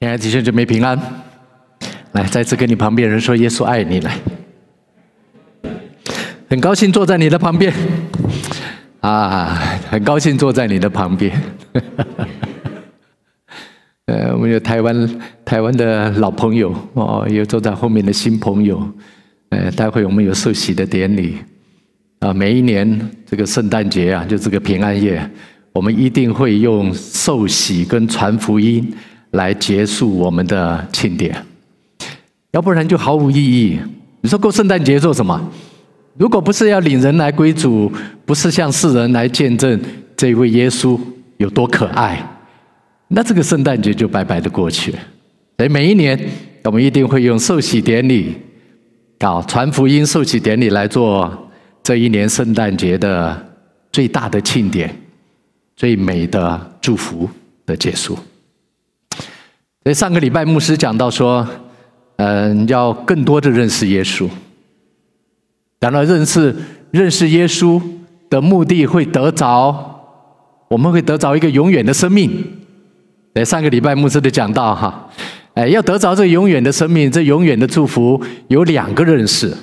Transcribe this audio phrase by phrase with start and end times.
[0.00, 0.96] 亲爱的弟兄姊妹平安，
[2.12, 3.98] 来再次跟你旁边人说耶稣爱你。
[3.98, 4.16] 来，
[6.48, 7.74] 很高兴坐在你的旁边，
[9.00, 11.42] 啊，很高兴坐在你的旁边，
[14.06, 18.80] 呃，我们有台湾台湾的老朋友哦，有坐在后面的新朋友，
[19.48, 21.38] 呃，待会我们有受洗的典礼，
[22.20, 25.28] 啊，每一年这个圣诞节啊，就这个平安夜，
[25.72, 28.94] 我们一定会用受洗跟传福音。
[29.38, 31.32] 来结束我们的庆典，
[32.50, 33.78] 要不然就毫无意义。
[34.20, 35.40] 你说过圣诞节做什么？
[36.18, 37.90] 如果不是要领人来归主，
[38.26, 39.80] 不是向世人来见证
[40.16, 40.98] 这位耶稣
[41.36, 42.20] 有多可爱，
[43.06, 44.90] 那这个圣诞节就白白的过去。
[45.56, 46.18] 所以每一年，
[46.64, 48.34] 我们一定会用受洗典礼，
[49.20, 51.48] 搞传福音受洗典礼来做
[51.84, 53.40] 这一年圣诞节的
[53.92, 54.92] 最大的庆典，
[55.76, 57.30] 最美的祝福
[57.64, 58.18] 的结束。
[59.88, 61.48] 所以上个礼拜牧师讲到说，
[62.16, 64.28] 嗯，要更多的认识耶稣。
[65.80, 66.54] 讲到认识
[66.90, 67.80] 认识耶稣
[68.28, 69.74] 的目的，会得着，
[70.68, 72.30] 我们会得着一个永远的生命。
[73.34, 75.08] 在上个礼拜牧师的讲到哈，
[75.54, 79.56] 哎，要得着这永远的生命，这永远的祝福有两个认识。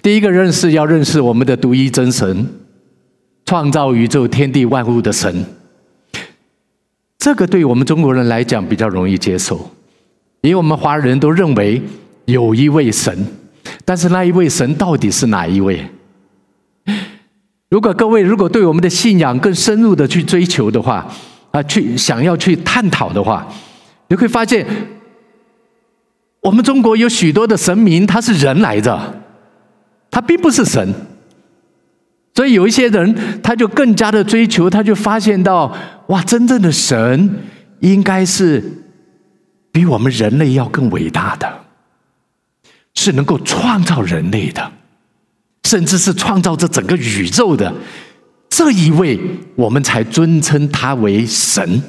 [0.00, 2.46] 第一个认识要认识我们的独一真神，
[3.44, 5.44] 创造宇宙天地万物的神。
[7.26, 9.68] 这个对我们中国人来讲比较容易接受，
[10.42, 11.82] 因为我们华人都认为
[12.26, 13.26] 有一位神，
[13.84, 15.84] 但是那一位神到底是哪一位？
[17.68, 21.04] 如果各位如果对我们的信仰更深入的去追求的话，
[21.50, 23.44] 啊，去想要去探讨的话，
[24.06, 24.64] 你会发现，
[26.42, 29.20] 我们中国有许多的神明，他是人来的，
[30.12, 30.94] 他并不是神。
[32.36, 35.74] 所以有一些人，他就更加的追求，他就发现到，
[36.08, 37.34] 哇，真正的神
[37.80, 38.62] 应该是
[39.72, 41.50] 比我们人类要更伟大的，
[42.94, 44.70] 是能够创造人类的，
[45.64, 47.72] 甚至是创造这整个宇宙的
[48.50, 49.18] 这一位，
[49.54, 51.82] 我们才尊称他为神。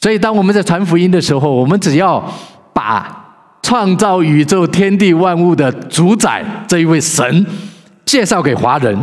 [0.00, 2.32] 所以，当我们在传福音的时候，我们只要
[2.72, 7.44] 把创造宇宙天地万物的主宰这一位神
[8.04, 8.96] 介绍给华人。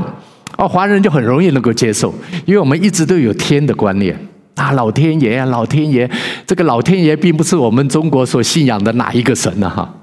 [0.59, 2.13] 哦，华人就很容易能够接受，
[2.45, 4.13] 因为我们一直都有天的观念
[4.55, 6.09] 啊，老天爷啊，老天爷，
[6.45, 9.69] 这个老天爷并不是我们中国所信仰的哪一个神呢？
[9.69, 9.95] 哈，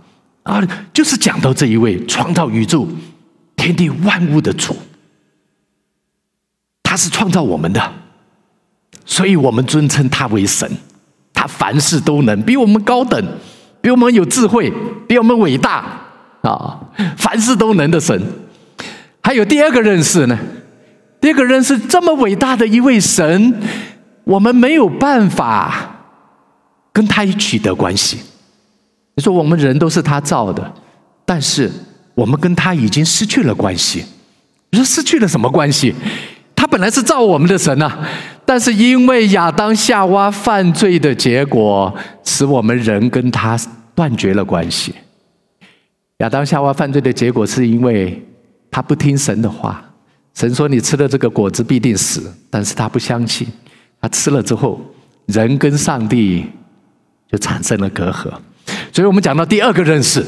[0.44, 2.88] 啊，就是讲到这一位创造宇宙、
[3.54, 4.74] 天地万物的主，
[6.82, 7.92] 他是创造我们的，
[9.04, 10.66] 所以我们尊称他为神，
[11.34, 13.22] 他凡事都能，比我们高等，
[13.82, 14.72] 比我们有智慧，
[15.06, 15.84] 比我们伟大
[16.40, 16.80] 啊，
[17.18, 18.18] 凡事都能的神。
[19.26, 20.38] 还有第二个认识呢？
[21.20, 23.60] 第二个认识这么伟大的一位神，
[24.22, 26.06] 我们没有办法
[26.92, 28.18] 跟他取得关系。
[29.16, 30.72] 你说我们人都是他造的，
[31.24, 31.68] 但是
[32.14, 34.04] 我们跟他已经失去了关系。
[34.70, 35.92] 你说失去了什么关系？
[36.54, 37.90] 他本来是造我们的神呐，
[38.44, 41.92] 但是因为亚当夏娃犯罪的结果，
[42.22, 43.58] 使我们人跟他
[43.92, 44.94] 断绝了关系。
[46.18, 48.22] 亚当夏娃犯罪的结果是因为。
[48.76, 49.82] 他不听神的话，
[50.34, 53.48] 神说你吃了这个果子必定死，但是他不相信，
[54.02, 54.78] 他吃了之后，
[55.24, 56.44] 人跟上帝
[57.32, 58.30] 就产生了隔阂。
[58.92, 60.22] 所以我们讲到第二个认识，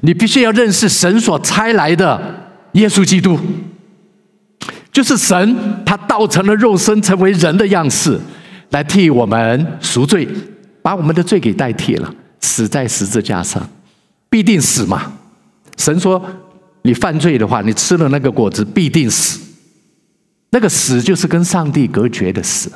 [0.00, 2.20] 你必须要认识神所差来的
[2.72, 3.38] 耶稣基督，
[4.90, 8.18] 就是神他道成了肉身，成为人的样式，
[8.70, 10.26] 来替我们赎罪，
[10.82, 13.64] 把我们的罪给代替了，死在十字架上，
[14.28, 15.12] 必定死嘛。
[15.76, 16.20] 神说。
[16.86, 19.40] 你犯罪的话，你吃了那个果子必定死。
[20.50, 22.70] 那个死就是跟上帝隔绝的死，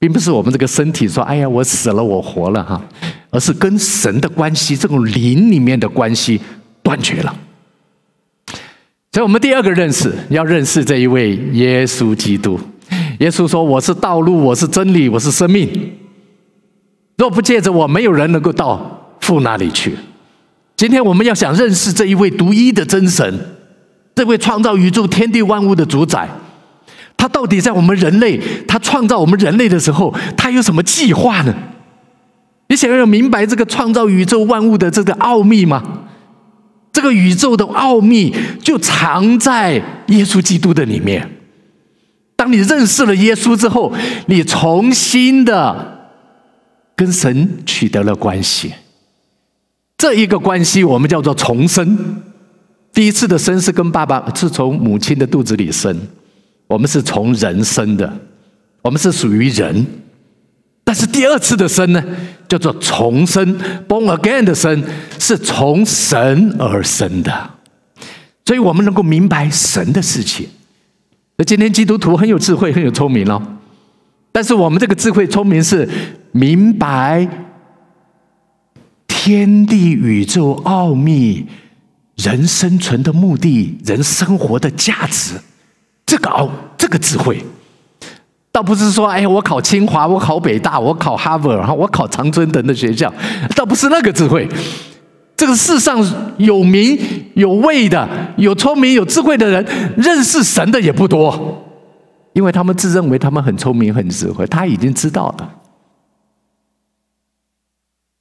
[0.00, 2.82] 并不是我们这个身体说“哎呀，我死了，我活了”哈，
[3.30, 6.40] 而是跟神的关系，这种灵里面的关系
[6.82, 7.34] 断绝了。
[9.12, 12.58] 所以，我们第二个认识，要认识这一位耶稣基督。
[13.20, 15.70] 耶稣说：“我是道路，我是真理，我是生命。
[17.16, 19.96] 若不借着我，没有人能够到父那里去。”
[20.76, 23.40] 今天我们要想认识这一位独一的真神，
[24.14, 26.28] 这位创造宇宙天地万物的主宰，
[27.16, 28.38] 他到底在我们人类，
[28.68, 31.54] 他创造我们人类的时候，他有什么计划呢？
[32.68, 35.82] 你想要明白这个创造宇宙万物的这个奥秘吗？
[36.92, 39.74] 这个宇宙的奥秘就藏在
[40.08, 41.30] 耶稣基督的里面。
[42.34, 43.94] 当你认识了耶稣之后，
[44.26, 46.10] 你重新的
[46.94, 48.72] 跟神取得了关系。
[49.98, 52.22] 这一个关系，我们叫做重生。
[52.92, 55.94] 第一次的生是跟爸爸是从母亲的肚子里生，
[56.66, 58.10] 我们是从人生的，
[58.82, 59.86] 我们是属于人。
[60.84, 62.02] 但是第二次的生呢，
[62.48, 63.58] 叫做重生
[63.88, 64.82] （born again） 的生，
[65.18, 67.50] 是从神而生的。
[68.44, 70.46] 所以我们能够明白神的事情。
[71.36, 73.42] 那今天基督徒很有智慧，很有聪明哦。
[74.30, 75.88] 但是我们这个智慧聪明是
[76.32, 77.28] 明白
[79.26, 81.44] 天地宇宙奥秘、
[82.14, 85.34] 人生存的目的、人生活的价值，
[86.06, 87.44] 这个奥这个智慧。
[88.52, 93.12] 倒不是说，哎，我考清华，我考北大，我考哈佛，然后我考常春藤的学校，
[93.56, 94.48] 倒不是那个智慧。
[95.36, 96.00] 这个世上
[96.36, 96.96] 有名
[97.34, 101.66] 有位的、有聪明有智慧的人，认识神的也不多，
[102.32, 105.50] 因为他们自认为他们很聪明很智慧，他已经知道了，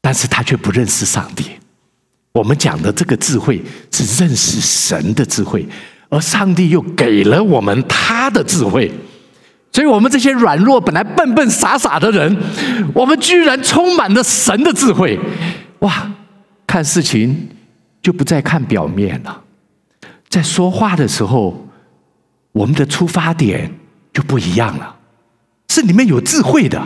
[0.06, 1.46] 但是他却不认识上帝。
[2.32, 3.60] 我们讲的这个智慧
[3.92, 5.68] 是认识神的智慧，
[6.10, 8.92] 而上帝又给了我们他的智慧。
[9.72, 12.38] 所以，我们这些软弱、本来笨笨傻傻的人，
[12.94, 15.20] 我们居然充满了神的智慧。
[15.80, 16.12] 哇！
[16.68, 17.50] 看事情
[18.04, 19.42] 就不再看表面了，
[20.30, 21.68] 在说话的时候，
[22.52, 23.74] 我们的出发点
[24.14, 24.96] 就不一样了，
[25.70, 26.80] 是里面有智慧的，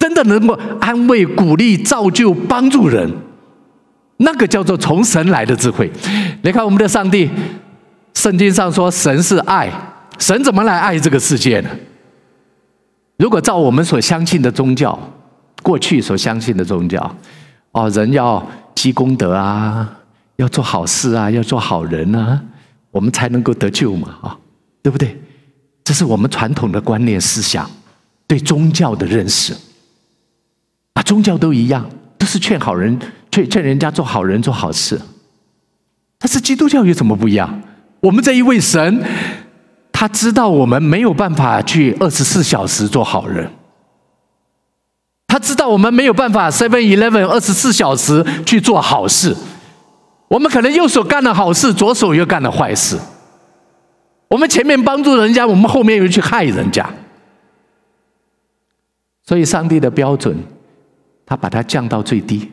[0.00, 3.08] 真的能够安慰、鼓励、造就、帮助人，
[4.16, 5.92] 那个叫做从神来的智慧。
[6.42, 7.30] 你看，我们的上帝，
[8.14, 9.70] 圣经上说神是爱，
[10.18, 11.68] 神怎么来爱这个世界呢？
[13.18, 14.98] 如果照我们所相信的宗教，
[15.62, 17.14] 过去所相信的宗教，
[17.72, 18.44] 哦，人要
[18.74, 19.86] 积功德啊，
[20.36, 22.40] 要做好事啊，要做好人啊，
[22.90, 24.38] 我们才能够得救嘛，啊，
[24.82, 25.20] 对不对？
[25.84, 27.70] 这是我们传统的观念思想，
[28.26, 29.54] 对宗教的认识。
[30.94, 31.88] 啊，宗教都一样，
[32.18, 32.98] 都是劝好人，
[33.30, 35.00] 劝劝人家做好人、做好事。
[36.18, 37.62] 但是基督教有什么不一样？
[38.00, 39.04] 我们这一位神。
[39.92, 43.50] 他知道我们没有办法去二十四小时做好人，
[45.26, 49.36] 他知道我们没有办法 Seven Eleven 二十四小时去做好事，
[50.28, 52.98] 我们可能右手干了好事，左手又干了坏事，
[54.28, 56.88] 我们前面帮助人家，我们后面又去害人家，
[59.22, 60.34] 所以上帝的标准，
[61.30, 62.50] 他把它降到最低。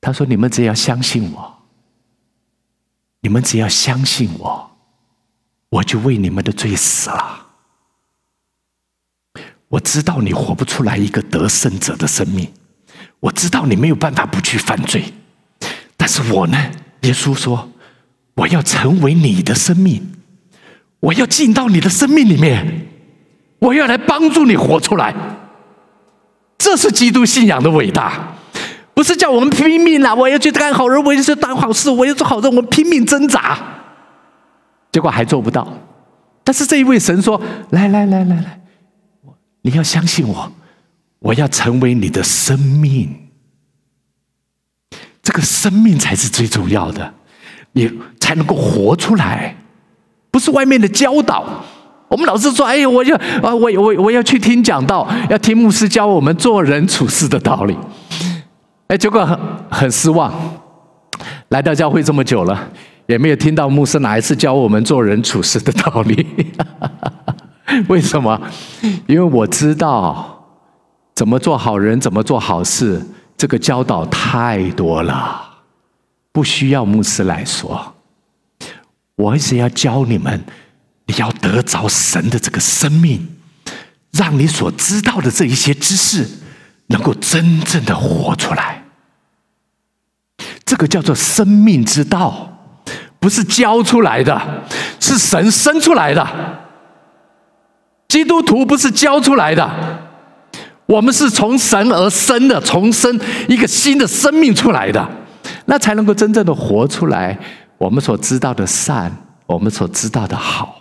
[0.00, 1.62] 他说：“你们只要相信我，
[3.20, 4.68] 你们只要相信我。”
[5.70, 7.46] 我就为你们的罪死了。
[9.68, 12.52] 我知道你活不出来一个得胜者的生命，
[13.20, 15.04] 我知道你没有办法不去犯罪，
[15.96, 16.58] 但是我呢？
[17.02, 17.70] 耶稣说，
[18.34, 20.14] 我要成为你的生命，
[20.98, 22.88] 我要进到你的生命里面，
[23.60, 25.14] 我要来帮助你活出来。
[26.58, 28.34] 这是基督信仰的伟大，
[28.92, 30.14] 不是叫我们拼命啊！
[30.14, 33.56] 我要去干好人，我要去当好事，我要做好人，我们拼命挣扎。
[34.90, 35.66] 结果还做不到，
[36.42, 37.40] 但是这一位神说
[37.70, 38.60] ：“来来来来来，
[39.62, 40.52] 你要相信我，
[41.20, 43.28] 我要成为你的生命，
[45.22, 47.14] 这个生命才是最重要的，
[47.72, 49.56] 你才能够活出来，
[50.30, 51.64] 不是外面的教导。
[52.08, 57.76] 我们老是说：‘哎呀，我要啊，我我我要去听讲道，要听牧师教我们做人处事的道理。’
[58.88, 59.38] 哎，结果很
[59.70, 60.32] 很失望，
[61.48, 62.68] 来到教会这么久了。”
[63.08, 66.26] 也没有听到牧师哪一次教我们做人处事的道理。
[67.88, 68.38] 为什么？
[69.06, 70.44] 因为我知道
[71.14, 73.02] 怎么做好人，怎么做好事，
[73.34, 75.40] 这个教导太多了，
[76.32, 77.94] 不需要牧师来说。
[79.16, 80.44] 我一直要教你们，
[81.08, 83.36] 你要得着神的这个生命，
[84.12, 86.24] 让你所知道的这一些知识，
[86.86, 88.84] 能够真正的活出来。
[90.64, 92.54] 这个叫做生命之道。
[93.20, 94.40] 不是教出来的，
[95.00, 96.24] 是神生出来的。
[98.06, 99.68] 基督徒不是教出来的，
[100.86, 105.04] 我们是从神而生的，重生一个新的生命出来的，
[105.64, 107.36] 那才能够真正的活出来。
[107.76, 109.12] 我们所知道的善，
[109.46, 110.77] 我们所知道的好。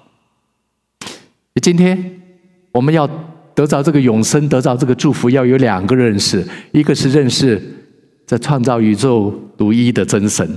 [1.59, 2.19] 今天
[2.71, 3.07] 我们要
[3.55, 7.61] 得着这个永生，得着这个祝福，要有两个认识：一个是认识
[8.25, 10.47] 这创造宇宙独一的真神。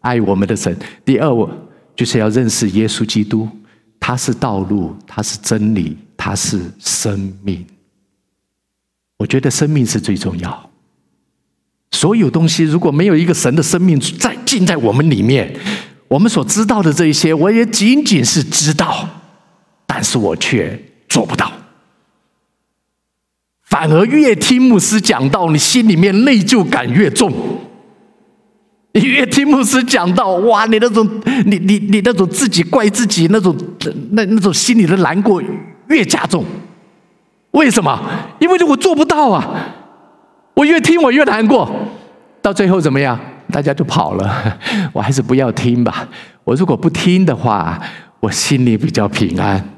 [0.00, 0.74] 爱我们的神。
[1.04, 1.50] 第二，我
[1.96, 3.48] 就是要认识耶稣基督，
[3.98, 7.66] 他是道路，他是真理，他是生命。
[9.18, 10.70] 我觉得生命是最重要。
[11.90, 15.52] 所有东西如果没有一个神的生命在进在我们里面，
[16.06, 19.08] 我们所知道的这一些，我也仅仅是知道，
[19.88, 21.50] 但是我却做不到。
[23.64, 27.32] 反而越听牧师讲道，你心里面内疚感越重。
[28.92, 30.64] 你越听牧师讲道，哇！
[30.66, 31.06] 你那种，
[31.44, 33.56] 你你你那种自己怪自己那种，
[34.12, 35.42] 那那种心里的难过
[35.88, 36.44] 越加重。
[37.52, 38.00] 为什么？
[38.40, 39.74] 因为我做不到啊！
[40.54, 41.70] 我越听我越难过，
[42.42, 43.18] 到最后怎么样？
[43.52, 44.58] 大家就跑了。
[44.92, 46.08] 我还是不要听吧。
[46.44, 47.80] 我如果不听的话，
[48.20, 49.77] 我心里比较平安。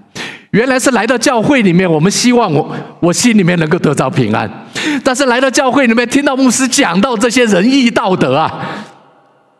[0.50, 4.50] 原来是来到教会里面，我们希望我我心里面能够得到平安。
[5.04, 8.84] 但是来到教会里面，听到牧师讲到这些仁义道德啊，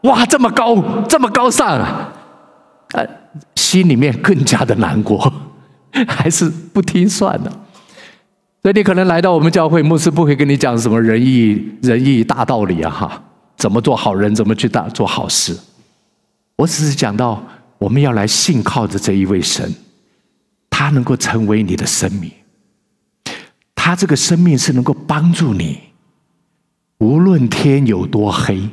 [0.03, 0.77] 哇，这么高，
[1.09, 2.13] 这么高尚啊，
[2.93, 3.07] 呃，
[3.55, 5.33] 心里面更加的难过，
[6.09, 7.53] 还是不听算了。
[8.63, 13.23] 所以你可能来到我们教会，牧师不会跟你讲什么仁义仁义大道理啊，哈，
[13.57, 15.57] 怎么做好人，怎么去大做好事。
[16.57, 17.41] 我只是讲到
[17.79, 19.73] 我们要来信靠着这一位神。
[20.81, 22.33] 他能够成为你的生命，
[23.75, 25.79] 他这个生命是能够帮助你，
[26.97, 28.67] 无论天有多黑，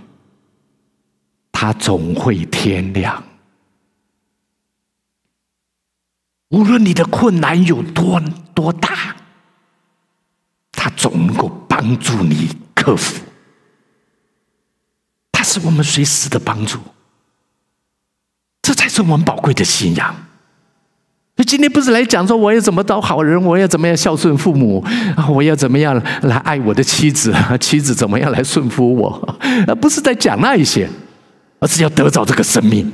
[1.52, 3.22] 他总会天亮；
[6.48, 8.22] 无论你的困难有多
[8.56, 9.18] 多大，
[10.72, 13.22] 他总能够帮助你克服。
[15.34, 16.80] 他是我们随时的帮助，
[18.62, 20.24] 这才是我们宝贵的信仰。
[21.38, 24.84] 所以今天不是来讲说我要怎么当好人，我要怎么样孝顺父母，
[25.30, 30.90] 我要怎么样来爱我的妻子， 妻子怎么样来顺服我， 而不是在讲那一些，
[31.60, 32.92] 而是要得着这个生命。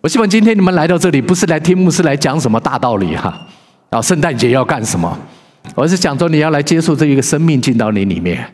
[0.00, 3.46] 我希望今天你们来到这里，不是来听牧师来讲什么大道理哈，
[3.90, 5.16] 啊，圣诞节要干什么？
[5.76, 8.44] 我是讲说你要来接受这一个生命进到你里面，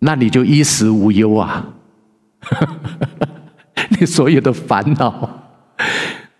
[0.00, 1.64] 那你就衣食无忧啊，
[3.98, 5.44] 你所有的烦恼。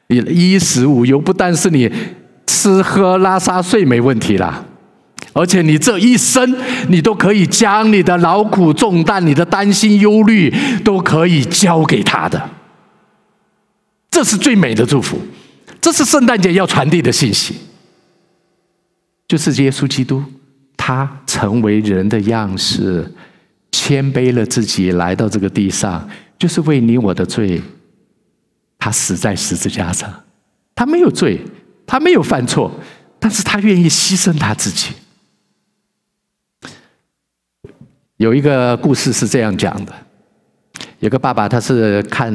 [0.08, 1.90] 你衣食无忧，不但是你
[2.46, 4.64] 吃喝拉撒睡没问题啦，
[5.34, 6.56] 而且你这一生，
[6.88, 12.50] 你都可以将你的劳苦重担、你的担心忧虑，都可以交给他的。
[14.10, 15.20] 这是最美的祝福，
[15.80, 17.54] 这是圣诞节要传递的信息，
[19.28, 20.24] 就是耶稣基督，
[20.76, 23.12] 他成为人的样式，
[23.70, 27.60] 谦卑了自己，来到这个地上，就是为你我的罪。
[28.88, 30.11] 他死在十字架上，
[30.75, 31.38] 他没有罪，
[31.87, 32.73] 他没有犯错，
[33.18, 34.95] 但是他愿意牺牲他自己。
[38.16, 39.92] 有一个故事是这样讲的：
[41.00, 42.33] 有个爸爸，他是看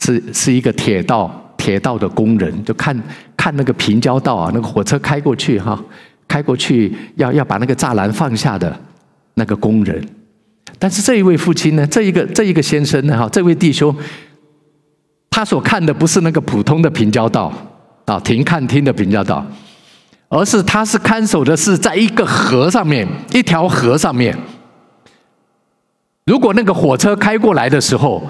[0.00, 2.98] 是是一个铁道铁道的工人，就看
[3.36, 5.78] 看那个平交道啊，那个火车开过去哈，
[6.26, 8.74] 开过去要要把那个栅栏放下的
[9.34, 10.02] 那个工人。
[10.78, 13.94] 但是这一位父亲呢，这一个这一个先生呢，哈，这位弟兄。
[15.38, 17.52] 他所看的不是那个普通的平交道
[18.06, 19.46] 啊，停看厅的平交道，
[20.28, 24.36] 而是他是看守的是在一个河上面，一条河上面。
[26.24, 28.20] 如果那个火车开过来的时候，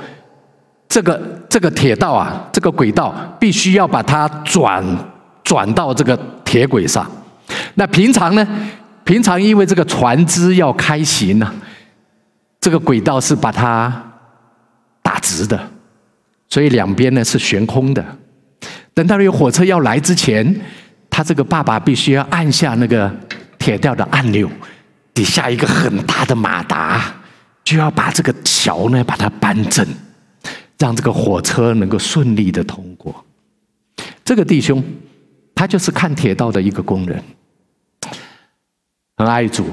[0.87, 4.85] 这个这个铁道啊，这个轨道必须要把它转
[5.43, 7.11] 转到这个铁轨上。
[7.77, 8.47] 那平常呢？
[9.05, 11.51] 平常因为这个船只要开行呢，
[12.61, 13.91] 这个轨道是把它
[15.03, 15.59] 打直的。
[16.49, 18.05] 所以两边呢是悬空的，
[18.95, 20.59] 等到有火车要来之前，
[21.11, 23.15] 他这个爸爸必须要按下那个
[23.59, 24.51] 铁道的按钮，
[25.13, 27.15] 底下一个很大的马达，
[27.63, 29.87] 就要把这个桥呢把它扳正，
[30.79, 33.25] 让这个火车能够顺利的通过。
[34.25, 34.83] 这个弟兄，
[35.55, 37.23] 他就是看铁道的一个工人，
[39.17, 39.69] 很爱主，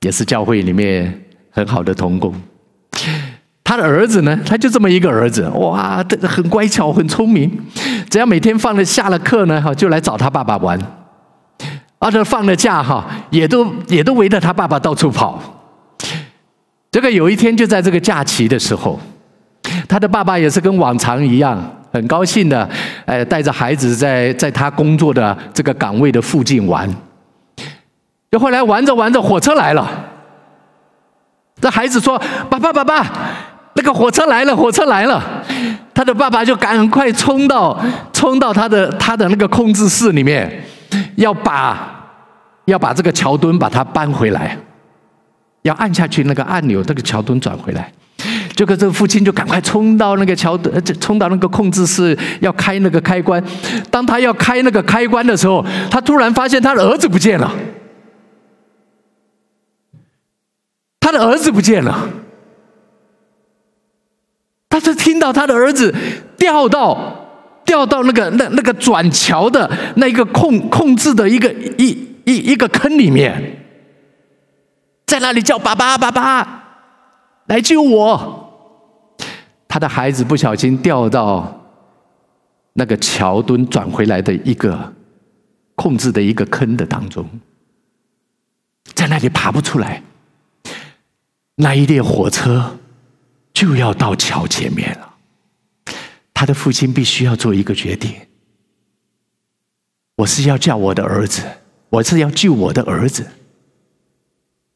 [0.00, 2.34] 也是教会里面很好的童工。
[3.70, 4.36] 他的儿子呢？
[4.44, 7.48] 他就这么一个儿子，哇，很乖巧，很聪明。
[8.10, 10.76] 只要每天放了下了课呢，哈，就来找他爸爸玩。
[12.00, 15.40] 而且放了假，哈，也都也都围着他爸爸到处跑。
[16.90, 18.98] 这个有一天就在这个假期的时候，
[19.88, 21.56] 他的爸爸也是跟往常一样，
[21.92, 22.68] 很高兴的，
[23.04, 26.92] 哎，带着孩子在在他工作的这个岗位的附近玩。
[28.32, 29.88] 就后来玩着玩着，火车来了。
[31.60, 33.06] 这孩子说：“爸爸，爸爸。”
[33.80, 35.22] 那个火车来了，火车来了，
[35.94, 37.82] 他的爸爸就赶快冲到
[38.12, 40.62] 冲到他的他的那个控制室里面，
[41.16, 42.06] 要把
[42.66, 44.54] 要把这个桥墩把它搬回来，
[45.62, 47.90] 要按下去那个按钮，这个桥墩转回来。
[48.54, 53.42] 结果这个父亲就赶快冲到那个桥墩，冲到那个控制室要开那个开关。
[53.90, 57.50] 当他要开那个开关的时候，他突然发现他的儿子不见了，
[61.00, 62.06] 他的儿子不见了。
[64.70, 65.94] 他是听到他的儿子
[66.38, 71.88] 掉到掉到那个那那个转桥的那一个控控制的一个一
[72.24, 73.62] 一一个坑里面，
[75.06, 76.64] 在那里叫爸爸爸爸
[77.46, 78.46] 来救我。
[79.68, 81.62] 他的孩子不小心掉到
[82.72, 84.92] 那个桥墩转回来的一个
[85.74, 87.28] 控制的一个坑的当中，
[88.94, 90.02] 在那里爬不出来。
[91.56, 92.78] 那一列火车
[93.60, 95.16] 就要到桥前面了，
[96.32, 98.10] 他的父亲必须要做一个决定：
[100.16, 101.42] 我是要叫我的儿子，
[101.90, 103.30] 我是要救我的儿子，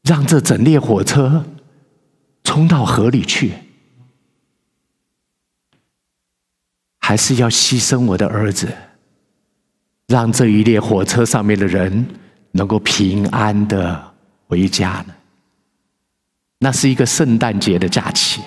[0.03, 1.43] 让这整列火车
[2.43, 3.53] 冲到河里去，
[6.99, 8.71] 还是要牺牲我的儿子，
[10.05, 12.05] 让这一列火车上面的人
[12.51, 14.13] 能够平安的
[14.45, 15.15] 回家呢？
[16.59, 18.43] 那是一个圣诞节的假期，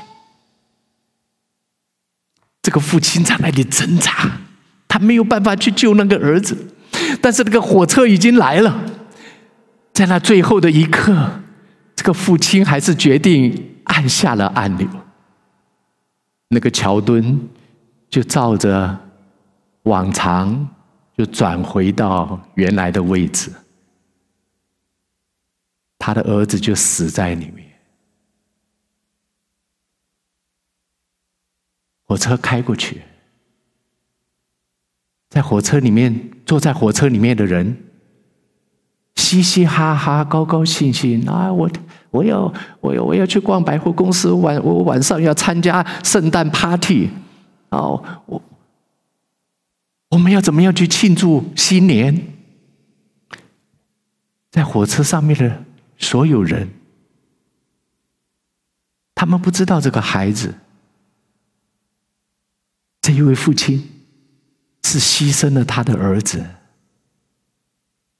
[2.69, 4.31] 这个父亲在那里挣扎，
[4.87, 6.55] 他没有办法去救那个儿子，
[7.23, 8.85] 但是那个火车已经来了，
[9.95, 11.41] 在那最后的一刻，
[11.97, 14.87] 这个父亲还是决定按下了按钮，
[16.49, 17.41] 那个桥墩
[18.11, 18.99] 就照着
[19.85, 20.69] 往常
[21.17, 23.51] 就转回到原来的位置，
[25.99, 27.67] 他的儿子就死在里面。
[32.09, 33.03] 火车开过去，
[35.29, 37.85] 在火车里面，坐在火车里面的人，
[39.15, 41.53] 嘻嘻哈哈，高高兴兴啊！
[41.53, 41.71] 我
[42.11, 42.50] 我要
[42.81, 47.11] 我要我要去逛百货公司，晚我晚上要参加圣诞 party，
[47.69, 48.43] 哦，我
[50.09, 52.35] 我们要怎么样去庆祝新年？
[54.50, 55.62] 在火车上面的
[55.99, 56.71] 所有人，
[59.15, 60.55] 他们不知道这个孩子。
[63.19, 64.07] 一位父亲
[64.85, 66.55] 是牺牲了他的儿子，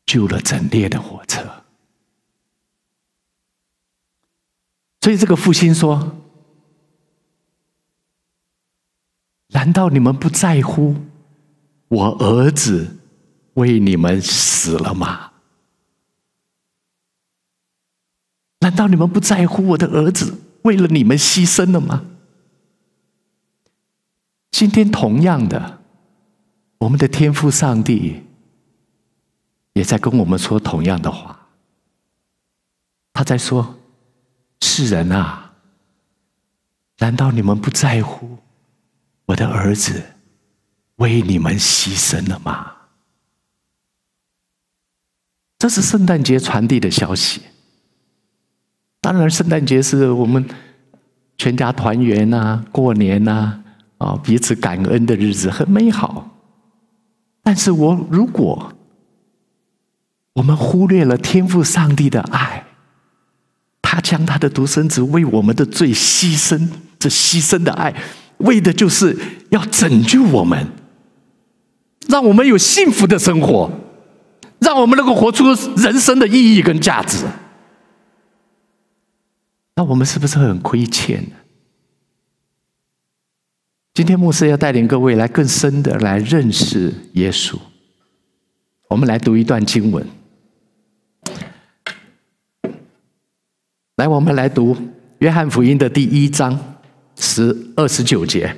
[0.05, 1.64] 救了整列的火车。
[5.00, 6.21] 所以这个父亲说
[9.55, 10.97] ：“难道你们不在乎
[11.87, 12.99] 我儿子
[13.55, 15.33] 为你们死了吗？
[18.59, 22.14] 难道你们不在乎我的儿子为了你们牺牲了吗？”
[24.50, 25.80] 今天同样的，
[26.78, 28.24] 我们的天父上帝
[29.74, 31.48] 也在跟我们说同样的话。
[33.12, 33.78] 他在说
[34.62, 35.52] ：“世人啊，
[36.98, 38.38] 难道你们不在乎
[39.26, 40.14] 我的儿子
[40.96, 42.72] 为你们牺牲了吗？”
[45.58, 47.42] 这是圣诞节传递的消息。
[49.00, 50.48] 当然，圣诞节是我们
[51.37, 53.32] 全家团圆呐，过年呐。
[53.32, 53.64] 啊，
[53.98, 56.30] 啊彼此感恩的日子很美好，
[57.42, 58.72] 但是我如果
[60.34, 62.64] 我们忽略了天赋上帝的爱，
[63.82, 67.94] 他将他的独生子为我们的罪牺牲，这牺牲的爱，
[68.38, 69.18] 为的就是
[69.50, 70.68] 要拯救我们，
[72.06, 73.68] 让我们有幸福的生活，
[74.61, 77.24] 让我们能够活出人生的意义跟价值，
[79.74, 81.24] 那我们是不是很亏欠？
[83.98, 87.56] 今天牧师要带领各位来更深的来认识耶稣。
[88.87, 90.06] 我们来读一段经文。
[93.96, 94.76] 来，我们来读
[95.18, 96.76] 约翰福音的第一章
[97.16, 98.56] 十二十九节。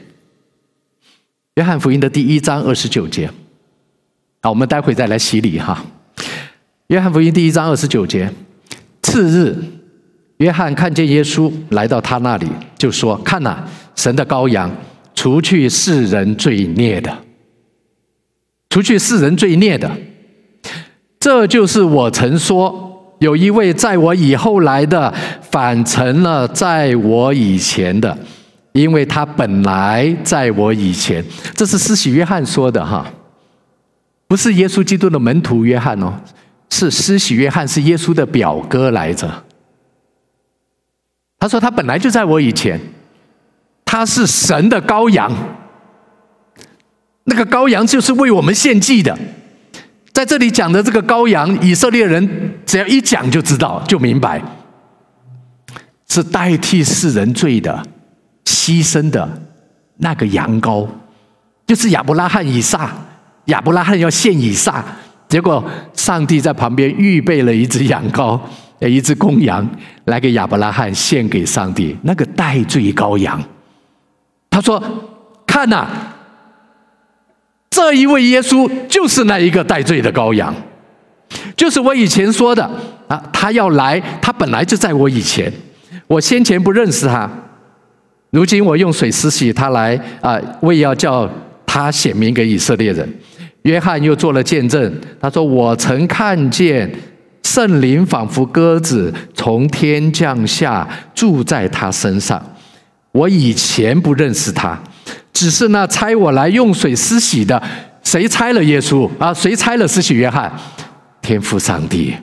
[1.54, 3.30] 约翰福音的第一章二十九节。
[4.42, 5.82] 好，我们待会再来洗礼哈。
[6.88, 8.30] 约翰福音第一章二十九节。
[9.02, 9.56] 次日，
[10.36, 14.70] 约翰看见耶稣来到他那里，就说：“看哪，神的羔羊。”
[15.20, 17.14] 除去世人罪孽的，
[18.70, 19.94] 除去世人罪孽的，
[21.18, 28.16] 这就是我曾说，有一位在我以后来的，反成了在我以前的，
[28.72, 31.22] 因为他本来在我以前。
[31.54, 33.06] 这是施洗约翰说的哈，
[34.26, 36.14] 不是耶稣基督的门徒约翰哦，
[36.70, 39.44] 是施洗约翰，是耶稣的表哥来着。
[41.38, 42.80] 他说他本来就在我以前。
[43.90, 45.28] 他是神的羔羊，
[47.24, 49.18] 那个羔羊就是为我们献祭的。
[50.12, 54.40] 在这里讲的这个羔羊，以色列人只要一讲就知道，就明白，
[56.08, 57.82] 是代替世人罪的
[58.44, 59.28] 牺牲的
[59.96, 60.86] 那个羊羔，
[61.66, 62.92] 就是亚伯拉罕以撒，
[63.46, 64.84] 亚伯拉罕要献以撒，
[65.28, 68.38] 结果上帝在旁边预备了一只羊羔，
[68.78, 69.68] 呃一只公羊，
[70.04, 73.42] 来给亚伯拉罕献给上帝，那个代罪羔羊。
[74.50, 74.82] 他说
[75.46, 75.86] ：“看呐，
[77.70, 80.52] 这一位耶稣就是那一个带罪的羔羊，
[81.56, 82.68] 就是我以前说的
[83.06, 85.50] 啊，他要来，他本来就在我以前，
[86.06, 87.30] 我先前不认识他，
[88.30, 91.30] 如今我用水施洗他来啊，为要叫
[91.64, 93.08] 他显明给以色列人。
[93.62, 96.90] 约翰又做了见证，他说：我曾看见
[97.44, 102.42] 圣灵仿佛鸽子从天降下，住在他身上。
[103.12, 104.80] 我以前不认识他，
[105.32, 107.60] 只是那差我来用水施洗的，
[108.02, 109.34] 谁差了耶稣啊？
[109.34, 110.52] 谁差了施洗约翰？
[111.20, 112.14] 天父上帝。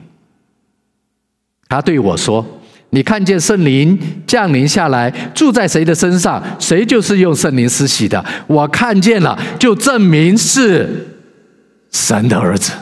[1.68, 2.44] 他对我说
[2.90, 8.24] ：“你看见圣灵降临下来，住在谁的身上，谁就是用圣灵施洗的。
[8.46, 11.06] 我看见了，就证明是
[11.92, 12.72] 神的儿子。”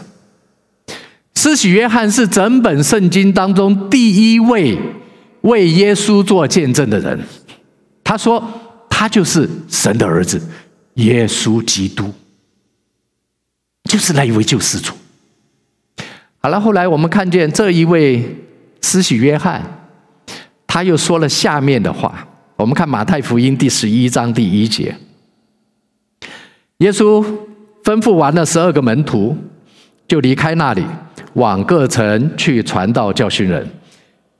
[1.35, 4.79] 施洗约翰是整本圣经当中第一位
[5.43, 7.21] 为耶稣做见证的人。
[8.09, 8.41] 他说
[8.89, 10.41] ：“他就是神的儿子，
[10.95, 12.15] 耶稣基督，
[13.91, 14.93] 就是那一位救世主。”
[16.39, 18.37] 好了，后来我们看见这一位
[18.81, 19.89] 施洗约翰，
[20.69, 22.29] 他又说了下面的话。
[22.55, 24.97] 我们看马太福音第十一章第一节，
[26.79, 27.21] 耶稣
[27.83, 29.37] 吩咐完了十二个门徒，
[30.07, 30.87] 就离开那里。
[31.33, 33.69] 往各城去传道教训人。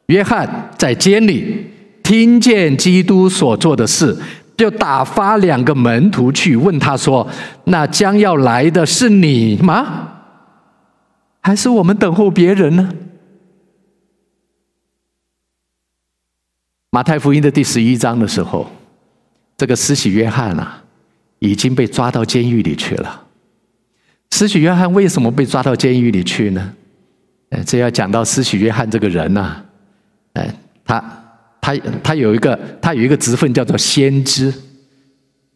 [0.07, 1.67] 约翰在监里
[2.07, 4.17] 听见基督所做的事，
[4.57, 7.29] 就打发两个门徒去问他说
[7.67, 10.13] ：“那将要来的是你吗？
[11.41, 12.89] 还是我们等候别人呢？”
[16.93, 18.71] 马太福音的第十一章的时候，
[19.57, 20.85] 这个施洗约翰啊，
[21.41, 23.25] 已经被抓到监狱里去了。
[24.31, 26.73] 施洗约翰为什么被抓到监狱里去呢？
[27.67, 29.57] 这要讲到施洗约翰这个人呐，
[30.35, 31.03] 哎，他
[31.67, 34.55] 他他有一个他有一个职分叫做先知，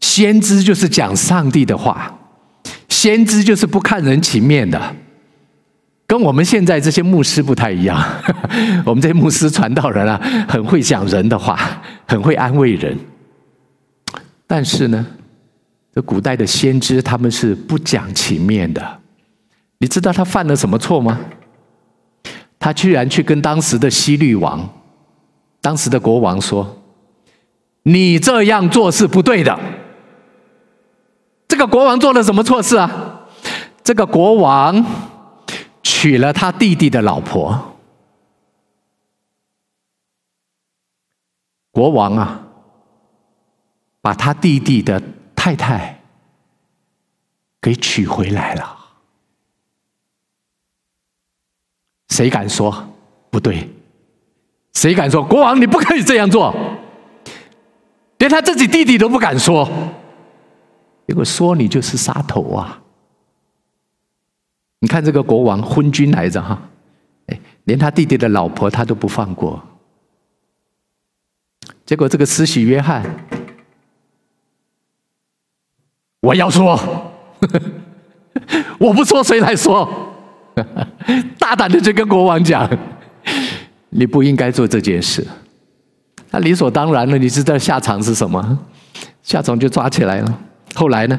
[0.01, 2.13] 先知就是讲上帝的话，
[2.89, 4.97] 先知就是不看人情面的，
[6.09, 7.97] 跟我们现在这些牧师不太一样。
[8.85, 12.99] 我们这些牧师传道人啊，很会讲人的话，很会安慰人。
[14.49, 15.07] 但是呢，
[15.95, 18.99] 这古代的先知他们是不讲情面的。
[19.79, 21.21] 你知道他犯了什么错吗？
[22.59, 24.69] 他居然去跟当时的西律王，
[25.61, 26.77] 当时的国王说
[27.85, 29.59] ：“你这样做是不对的。”
[31.47, 33.27] 这个国王做了什么错事啊？
[33.83, 34.85] 这个国王
[35.83, 37.77] 娶了他弟弟的老婆。
[41.73, 42.47] 国王啊，
[44.01, 45.03] 把他弟弟的
[45.35, 46.03] 太太
[47.61, 48.79] 给娶回来了。
[52.09, 52.89] 谁敢说
[53.31, 53.69] 不对？
[54.81, 56.55] 谁敢说国王你不可以这样做？
[58.17, 59.69] 连他自己弟弟都不敢说，
[61.07, 62.81] 结果说你就是杀头啊！
[64.79, 66.59] 你看这个国王昏君来着哈，
[67.27, 69.63] 哎，连他弟弟的老婆他都不放过。
[71.85, 73.05] 结果这个慈禧约翰，
[76.21, 76.81] 我要说，
[78.81, 80.15] 我不说谁来说？
[81.39, 82.67] 大胆的去跟国王讲
[83.91, 85.27] ：“你不应该做这件事。”
[86.33, 88.67] 那理所当然了，你知道下场是什么？
[89.23, 90.41] 下场就抓起来了。
[90.75, 91.19] 后来呢？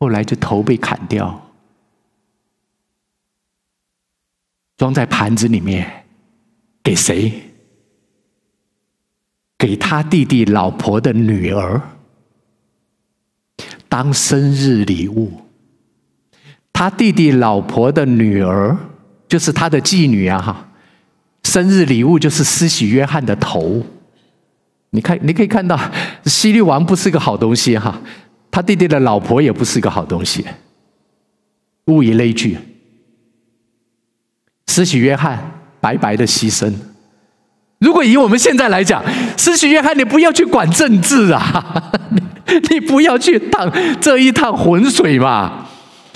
[0.00, 1.50] 后来就头被砍掉，
[4.76, 6.04] 装在盘子里面，
[6.84, 7.32] 给谁？
[9.58, 11.82] 给他弟弟老婆的女儿
[13.88, 15.32] 当生日礼物。
[16.72, 18.76] 他弟弟老婆的女儿，
[19.26, 20.40] 就是他的继女啊！
[20.40, 20.67] 哈，
[21.48, 23.82] 生日礼物就是施洗约翰的头。
[24.90, 25.80] 你看，你可以看到，
[26.26, 27.98] 西律王不是个好东西哈，
[28.50, 30.44] 他弟弟的老婆也不是个好东西。
[31.86, 32.58] 物以类聚，
[34.66, 36.70] 施洗约翰白白的牺牲。
[37.78, 39.02] 如果以我们现在来讲，
[39.38, 41.92] 施洗约翰，你不要去管政治啊，
[42.70, 45.66] 你不要去趟这一趟浑水嘛。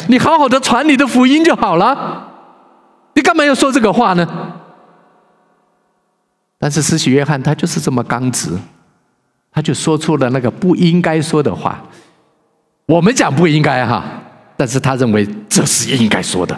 [0.08, 2.28] 你好好的传你的福音就好了，
[3.14, 4.26] 你干嘛要说这个话呢？
[6.62, 8.56] 但是施洗约翰他就是这么刚直，
[9.50, 11.82] 他就说出了那个不应该说的话。
[12.86, 14.04] 我们讲不应该哈，
[14.56, 16.56] 但是他认为这是应该说的。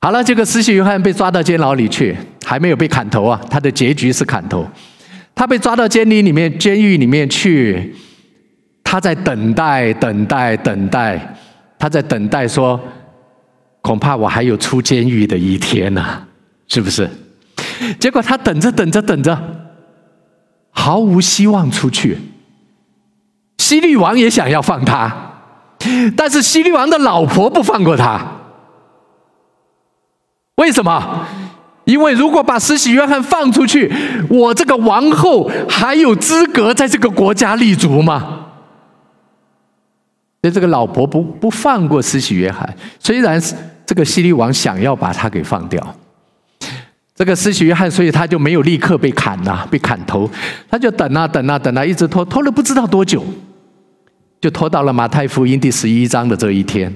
[0.00, 4.64] 好了，这个施洗约翰被抓到监牢里去，还没有被砍头啊，他的结局是砍头。
[5.34, 7.92] 他被抓到监里里面，监狱里面去。
[8.84, 11.36] 他在等待，等待，等待。
[11.76, 12.80] 他在等待，说
[13.82, 16.24] ：“恐怕我还有出监狱的一天呢，
[16.68, 17.10] 是不是？”
[18.00, 19.38] 结果他等着，等着，等着，
[20.70, 22.18] 毫无希望出去。
[23.58, 25.14] 西律王也想要放他，
[26.16, 28.20] 但是西律王的老婆不放过他。
[30.56, 31.26] 为什么？
[31.84, 33.92] 因为如果把施洗约翰放出去，
[34.28, 38.46] 我这个王后还有资格在这个国家立足吗？
[40.42, 43.40] 所以这个老婆不不放过施洗约翰，虽然
[43.84, 45.96] 这个西律王想要把他给放掉。
[47.16, 50.30] 这个施洗约翰，所以他就没有立刻被砍呐、被砍头，
[50.70, 53.24] 他就等啊等啊等啊，一直拖拖了不知道多久，
[54.38, 56.94] 就拖到了马太福音第十一章的这一天。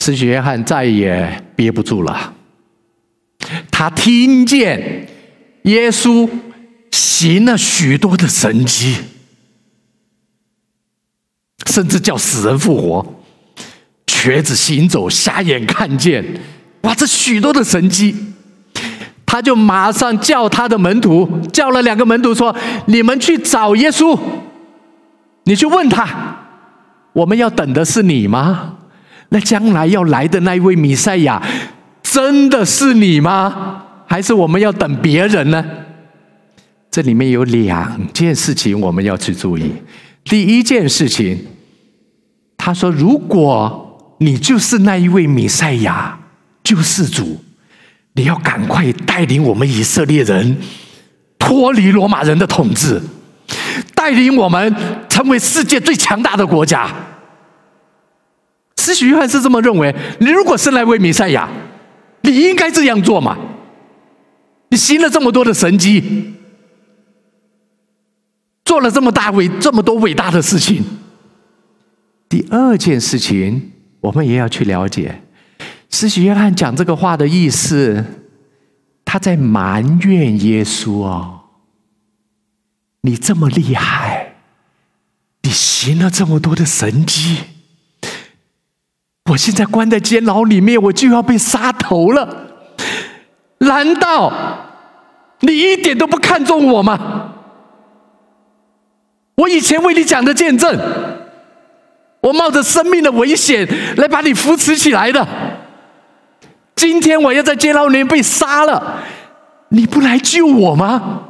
[0.00, 2.34] 施洗约翰再也憋不住了，
[3.70, 5.08] 他听见
[5.62, 6.28] 耶稣
[6.90, 8.98] 行了许多的神迹，
[11.64, 13.24] 甚至叫死人复活，
[14.06, 16.22] 瘸子行走，瞎眼看见。
[16.84, 18.14] 哇，这许多的神迹，
[19.24, 22.54] 他就马上叫他的门徒，叫了两个门徒说
[22.86, 24.18] ：“你们去找耶稣，
[25.44, 26.06] 你去问他，
[27.14, 28.74] 我们要等的是你吗？
[29.30, 31.42] 那将来要来的那一位弥赛亚，
[32.02, 33.82] 真的是你吗？
[34.06, 35.64] 还是我们要等别人呢？”
[36.92, 39.72] 这里面有两件事情我们要去注意。
[40.24, 41.46] 第一件事情，
[42.58, 46.18] 他说：“如果你就是那一位弥赛亚。”
[46.64, 47.44] 救世主，
[48.14, 50.56] 你要赶快带领我们以色列人
[51.38, 53.00] 脱离罗马人的统治，
[53.94, 54.74] 带领我们
[55.08, 56.92] 成为世界最强大的国家。
[58.78, 59.94] 施洗约翰是这么认为。
[60.20, 61.48] 你如果生来为弥赛亚，
[62.22, 63.38] 你应该这样做嘛？
[64.70, 66.34] 你行了这么多的神迹，
[68.64, 70.82] 做了这么大伟这么多伟大的事情。
[72.28, 75.23] 第二件事情，我们也要去了解。
[75.94, 78.04] 施洗约翰讲这个话的意思，
[79.04, 81.42] 他在埋怨耶稣哦，
[83.02, 84.34] 你这么厉害，
[85.42, 87.38] 你行了这么多的神迹，
[89.30, 92.48] 我现在关在监牢里面，我就要被杀头了。
[93.58, 94.32] 难道
[95.40, 97.34] 你一点都不看重我吗？
[99.36, 100.76] 我以前为你讲的见证，
[102.20, 105.53] 我冒着生命的危险来把你扶持起来的。
[106.76, 109.02] 今天我要在监牢里面被杀了，
[109.68, 111.28] 你不来救我吗？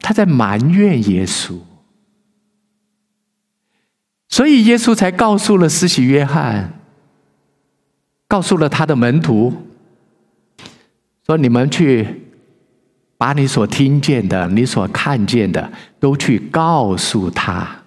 [0.00, 1.58] 他在埋怨耶稣，
[4.28, 6.80] 所以耶稣才告诉了施洗约翰，
[8.28, 9.52] 告诉了他的门徒，
[11.26, 12.30] 说：“你们去
[13.16, 17.82] 把你所听见的、你所看见的，都去告诉他。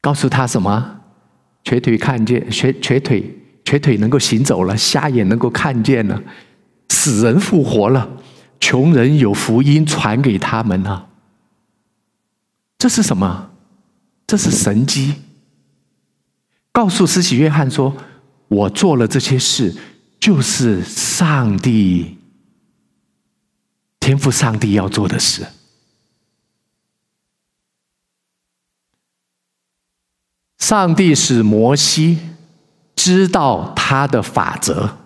[0.00, 1.00] 告诉他什么？
[1.62, 6.22] 瘸腿看见，瘸瘸腿。”瘸腿能够行走了，瞎眼能够看见了，
[6.88, 8.08] 死人复活了，
[8.60, 11.08] 穷人有福音传给他们了。
[12.78, 13.50] 这是什么？
[14.24, 15.16] 这是神迹。
[16.70, 17.96] 告诉施洗约翰说
[18.46, 19.74] ：“我做了这些事，
[20.20, 22.18] 就是上帝
[23.98, 25.44] 天赋上帝要做的事。”
[30.56, 32.20] 上帝使摩西。
[32.96, 34.96] 知道他的法则，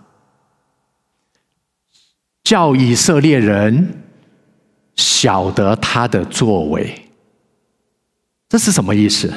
[2.43, 4.03] 叫以色列人
[4.97, 7.11] 晓得他的作为，
[8.49, 9.31] 这是什么意思？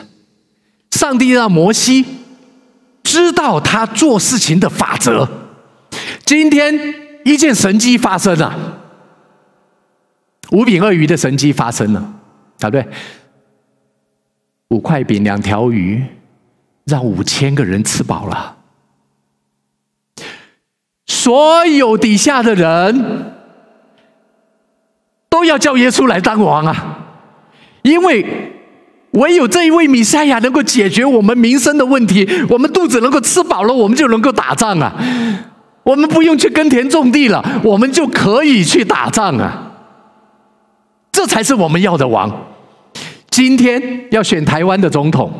[0.92, 2.06] 上帝让摩西
[3.04, 5.28] 知道他做事情的法则。
[6.24, 6.74] 今天
[7.26, 8.80] 一件神迹发生了，
[10.52, 12.14] 五饼二鱼的神迹发生了，
[12.60, 12.88] 啊，对，
[14.70, 16.04] 五块饼两条鱼。
[16.86, 18.58] 让五千个人吃饱了，
[21.06, 23.34] 所有底下的人
[25.30, 27.00] 都要叫耶稣来当王啊！
[27.84, 28.52] 因为
[29.12, 34.94] 唯有这一位弥赛亚能够解决我们民生的问题，我们肚子能够吃饱了，我们就能够打仗啊！
[35.84, 39.72] 我们不用去耕田种地了，我们就可以去打仗啊！
[41.12, 42.30] 这才是我们要的王。
[43.30, 45.32] 今天要选台湾的总统。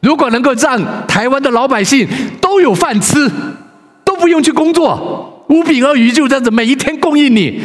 [0.00, 2.08] 如果能够让台湾的老百姓
[2.40, 3.30] 都有饭吃，
[4.04, 7.60] 都不用去工作，五饼二鱼就这样子每一天供应你，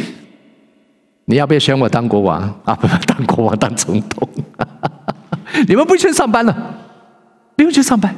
[1.26, 2.74] 你要不要选我当国王 啊？
[2.74, 4.28] 不，当国王当总统，
[5.68, 6.76] 你们不用去上班了，
[7.56, 8.14] 不用去上班，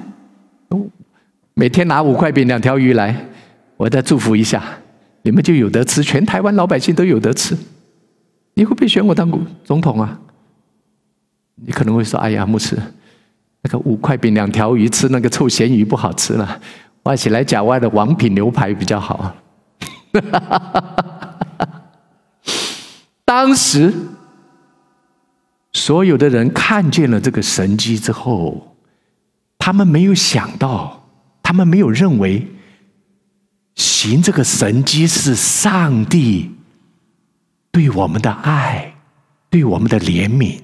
[1.55, 3.15] 每天拿五块饼两条鱼来，
[3.77, 4.63] 我再祝福一下，
[5.23, 7.57] 你们就有得吃，全台湾老百姓都有得吃。
[8.55, 9.31] 你会不会选我当
[9.65, 10.19] 总统啊？
[11.57, 12.77] 你可能会说：“哎呀，牧师。”
[13.67, 16.61] 那个五块饼两条鱼，吃那个臭咸鱼不好吃了，
[17.03, 19.35] 外起来讲外的王品牛排比较好。
[23.25, 23.93] 当时
[25.73, 28.77] 所有的人看见了这个神迹之后，
[29.59, 31.09] 他们没有想到，
[31.43, 32.47] 他们没有认为
[33.75, 36.53] 行这个神迹是上帝
[37.73, 38.95] 对我们的爱，
[39.51, 40.61] 对我们的怜悯，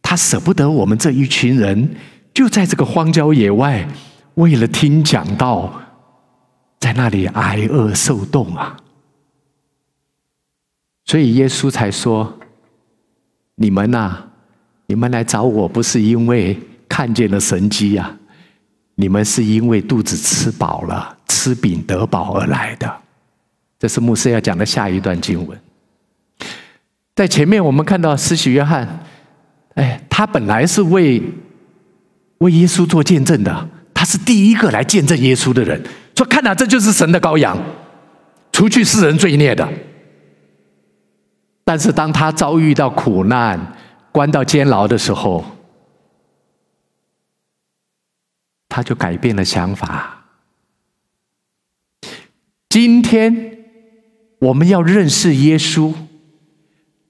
[0.00, 1.96] 他舍不得我们这一群人。
[2.40, 3.86] 就在这个荒郊野外，
[4.36, 5.70] 为了听讲道，
[6.78, 8.78] 在那里挨饿受冻啊！
[11.04, 12.38] 所以耶稣才说
[13.56, 14.16] ：“你们呐，
[14.86, 18.16] 你们来找我不是因为看见了神迹呀，
[18.94, 22.90] 你们是因为肚子吃饱了，吃饼得饱而来的。”
[23.78, 25.60] 这是牧师要讲的下一段经文。
[27.14, 29.04] 在前面我们看到施洗约翰，
[29.74, 31.22] 哎，他本来是为
[32.40, 33.68] 为耶稣做见证的。
[33.94, 35.82] 他是第一个来见证耶稣的人，
[36.16, 37.56] 说：“看哪，这就是神的羔羊，
[38.52, 39.68] 除去世人罪孽的。”
[41.64, 43.74] 但是当他遭遇到苦难、
[44.10, 45.44] 关到监牢的时候，
[48.68, 50.24] 他就改变了想法。
[52.70, 53.58] 今天
[54.38, 55.92] 我们要认识耶稣，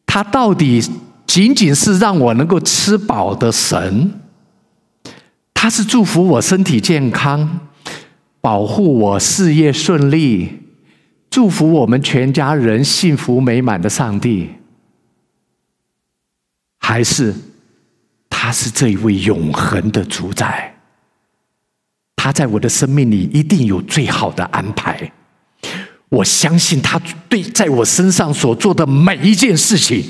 [0.04, 0.82] 他到底
[1.26, 4.12] 仅仅是让我能够吃饱的神？
[5.62, 7.68] 他是祝福我身体健康，
[8.40, 10.58] 保护我事业顺利，
[11.28, 14.48] 祝福我们全家人幸福美满的上帝，
[16.78, 17.34] 还是
[18.30, 20.74] 他是这一位永恒的主宰？
[22.16, 25.12] 他在我的生命里一定有最好的安排。
[26.08, 30.02] 我相信他对在我身上所做的每一件事情，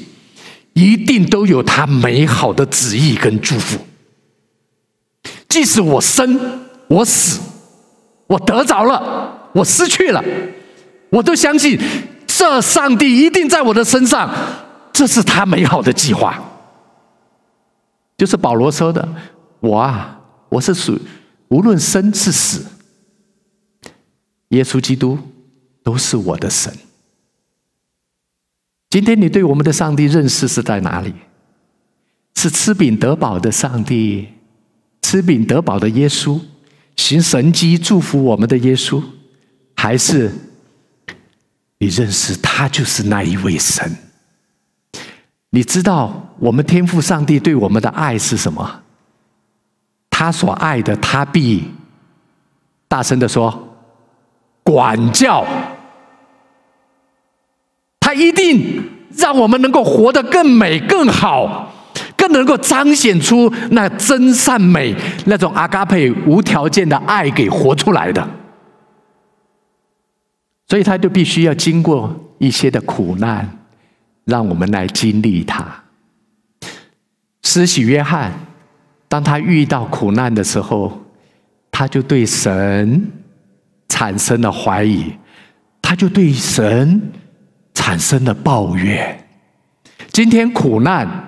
[0.74, 3.84] 一定都有他美好的旨意跟祝福。
[5.50, 6.40] 即使我生，
[6.86, 7.40] 我死，
[8.28, 10.24] 我得着了，我失去了，
[11.10, 11.78] 我都相信
[12.26, 14.32] 这上帝一定在我的身上，
[14.92, 16.42] 这是他美好的计划。
[18.16, 19.06] 就是保罗说的
[19.60, 20.96] ：“我啊，我是属
[21.48, 22.64] 无论生是死，
[24.50, 25.18] 耶稣基督
[25.82, 26.72] 都是我的神。”
[28.88, 31.12] 今天你对我们的上帝认识是在哪里？
[32.36, 34.28] 是吃饼得饱的上帝。
[35.10, 36.38] 吃饼得饱的耶稣，
[36.94, 39.02] 行神迹祝福我们的耶稣，
[39.74, 40.30] 还是
[41.78, 43.92] 你认识他就是那一位神？
[45.50, 48.82] 你知道我们天父上帝对我们的爱是什么？
[50.10, 51.64] 他所爱的，他必
[52.86, 53.76] 大声的说，
[54.62, 55.44] 管教。
[57.98, 58.80] 他一定
[59.16, 61.74] 让我们能够活得更美更好。
[62.30, 64.94] 能够彰显出那真善美，
[65.26, 68.28] 那种阿嘎佩无条件的爱给活出来的，
[70.68, 73.48] 所以他就必须要经过一些的苦难，
[74.24, 75.64] 让我们来经历他。
[77.42, 78.32] 施洗约翰，
[79.08, 81.00] 当他遇到苦难的时候，
[81.70, 83.10] 他就对神
[83.88, 85.12] 产生了怀疑，
[85.82, 87.12] 他就对神
[87.74, 89.26] 产生了抱怨。
[90.12, 91.26] 今天苦难。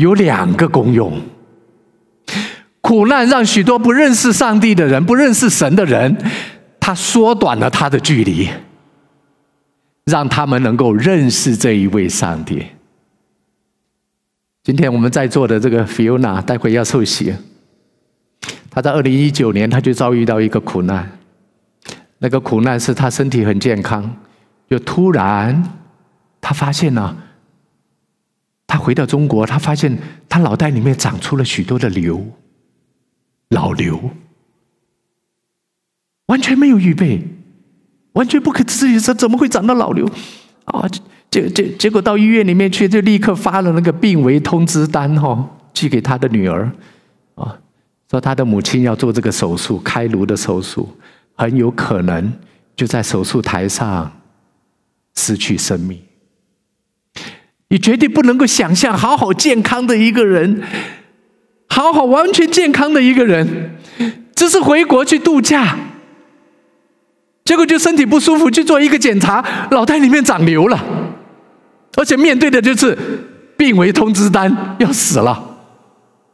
[0.00, 1.20] 有两个功用，
[2.80, 6.16] 苦难让许多不认识上帝的人、不认识神的人，
[6.80, 8.48] 他缩短了他的距离，
[10.06, 12.64] 让他们能够认识这一位上帝。
[14.64, 17.34] 今天我们在座的这个 Fiona，待会要受洗，
[18.70, 21.18] 他在二零一九年他就遭遇到一个苦难，
[22.20, 24.16] 那个苦难是他身体很健康，
[24.66, 25.62] 就突然
[26.40, 27.14] 他发现了。
[28.70, 32.24] 他回到中国，他发现他脑袋里面长出了许多的瘤，
[33.48, 34.12] 脑瘤，
[36.26, 37.20] 完全没有预备，
[38.12, 40.06] 完全不可思议，说怎么会长到脑瘤？
[40.66, 40.88] 啊，
[41.32, 46.70] 结结结果到医院里面去，就立刻发了那个病危通知单，哈，寄给他的女儿，
[47.34, 47.58] 啊，
[48.08, 50.88] 说他的母亲要做这个手术，开颅的手术，
[51.34, 52.32] 很有可能
[52.76, 54.12] 就在手术台上
[55.16, 56.00] 失去生命。
[57.70, 60.60] 你绝对不能够想象，好好健康的一个人，
[61.68, 63.76] 好好完全健康的一个人，
[64.34, 65.76] 只是回国去度假，
[67.44, 70.84] 结果就身体不舒服，去做一个检查，脑袋里面长瘤了，
[71.96, 72.98] 而且面对的就是
[73.56, 75.46] 病危通知单，要死了。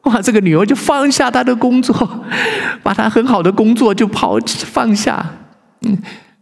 [0.05, 2.25] 哇，这个女儿就放下她的工作，
[2.83, 5.23] 把她很好的工作就抛放下，
[5.83, 5.99] 嗯，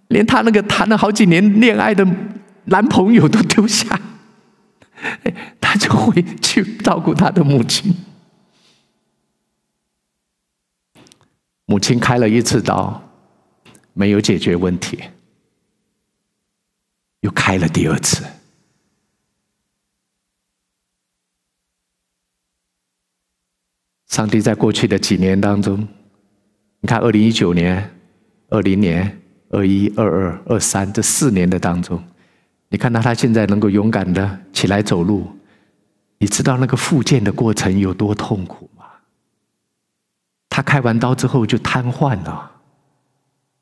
[0.06, 2.06] 连她那个谈了好几年恋爱的
[2.66, 3.98] 男朋友都丢下。
[5.60, 7.94] 他就会去照顾他的母亲。
[11.66, 13.02] 母亲开了一次刀，
[13.94, 15.02] 没有解决问题，
[17.20, 18.24] 又开了第二次。
[24.06, 25.88] 上帝在过去的几年当中，
[26.80, 27.98] 你看，二零一九年、
[28.48, 32.00] 二零年、二一、二二、二三这四年的当中。
[32.74, 35.30] 你看到他现在能够勇敢的起来走路，
[36.18, 38.84] 你知道那个复健的过程有多痛苦吗？
[40.48, 42.50] 他开完刀之后就瘫痪了，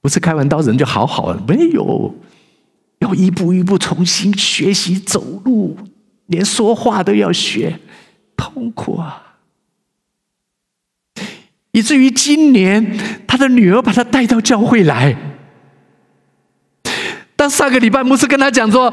[0.00, 2.14] 不是开完刀人就好好了，没有，
[3.00, 5.76] 要一步一步重新学习走路，
[6.24, 7.80] 连说话都要学，
[8.34, 9.36] 痛苦啊！
[11.72, 15.14] 以至于今年他的女儿把他带到教会来，
[17.42, 18.88] 当上个礼拜牧师跟他讲说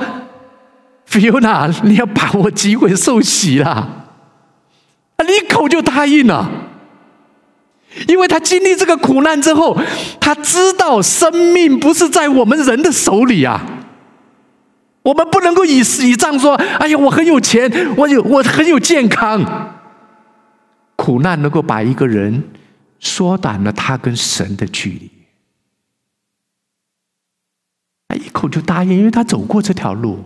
[1.07, 3.87] ：“Fiona，你要把握机会受洗啦！”
[5.15, 6.49] 他一口就答应了。
[8.07, 9.79] 因为他经历这个苦难之后，
[10.19, 13.61] 他知道生命不是在我们人的手里啊。
[15.03, 19.77] 我们不能够以以仗说：“哎呀，我很有钱，我有我很有健康。”
[20.97, 22.43] 苦难能够把一个人
[22.99, 25.11] 缩短了他跟神的距离。
[28.09, 30.19] 他一口就答应，因为他走过这条路。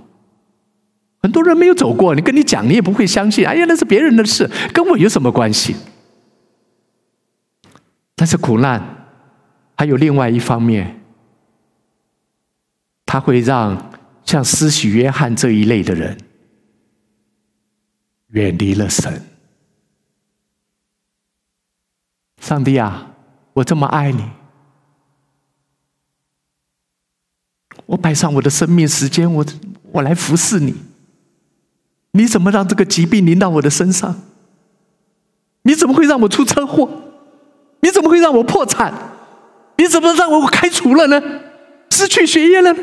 [1.21, 3.45] 很多人没有走过，你跟你讲，你也不会相信。
[3.45, 5.75] 哎呀，那是别人的事，跟我有什么关系？
[8.15, 8.81] 但是苦难
[9.75, 11.01] 还有另外一方面，
[13.05, 13.91] 它会让
[14.23, 16.17] 像施洗约翰这一类的人
[18.29, 19.21] 远离了神。
[22.39, 23.11] 上帝啊，
[23.53, 24.23] 我这么爱你，
[27.85, 29.45] 我摆上我的生命时间，我
[29.91, 30.75] 我来服侍你。
[32.11, 34.21] 你怎么让这个疾病临到我的身上？
[35.63, 36.89] 你怎么会让我出车祸？
[37.81, 38.93] 你怎么会让我破产？
[39.77, 41.21] 你怎么让我开除了呢？
[41.89, 42.79] 失去学业了呢？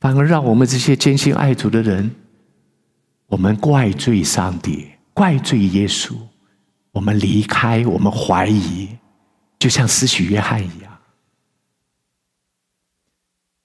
[0.00, 2.14] 反而让我们这些坚信爱主的人，
[3.26, 6.14] 我们怪罪上帝，怪罪耶稣，
[6.92, 8.88] 我们离开，我们怀疑，
[9.64, 10.98] 就像施洗约翰一样。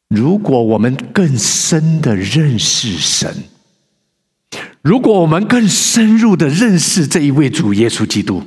[0.07, 3.29] 如果我们更深的认识神，
[4.81, 8.41] 如果我们更深入的认识这一位主耶稣基督，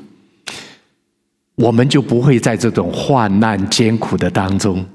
[1.56, 4.86] 我们就不会在这种患难艰苦的当中，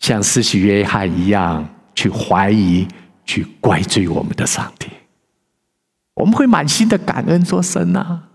[0.00, 2.88] 像施洗约翰一样去怀疑、
[3.26, 4.88] 去怪罪我们的上帝。
[6.14, 8.30] 我们会满心的感恩说：“神啊，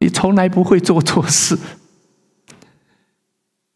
[0.00, 1.58] 你从来不会做错事，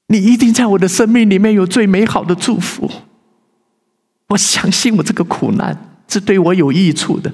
[0.09, 2.91] 你一定在我的生命里面有最美好的祝福。
[4.29, 7.33] 我相信我这个苦难。”是对我有益处的。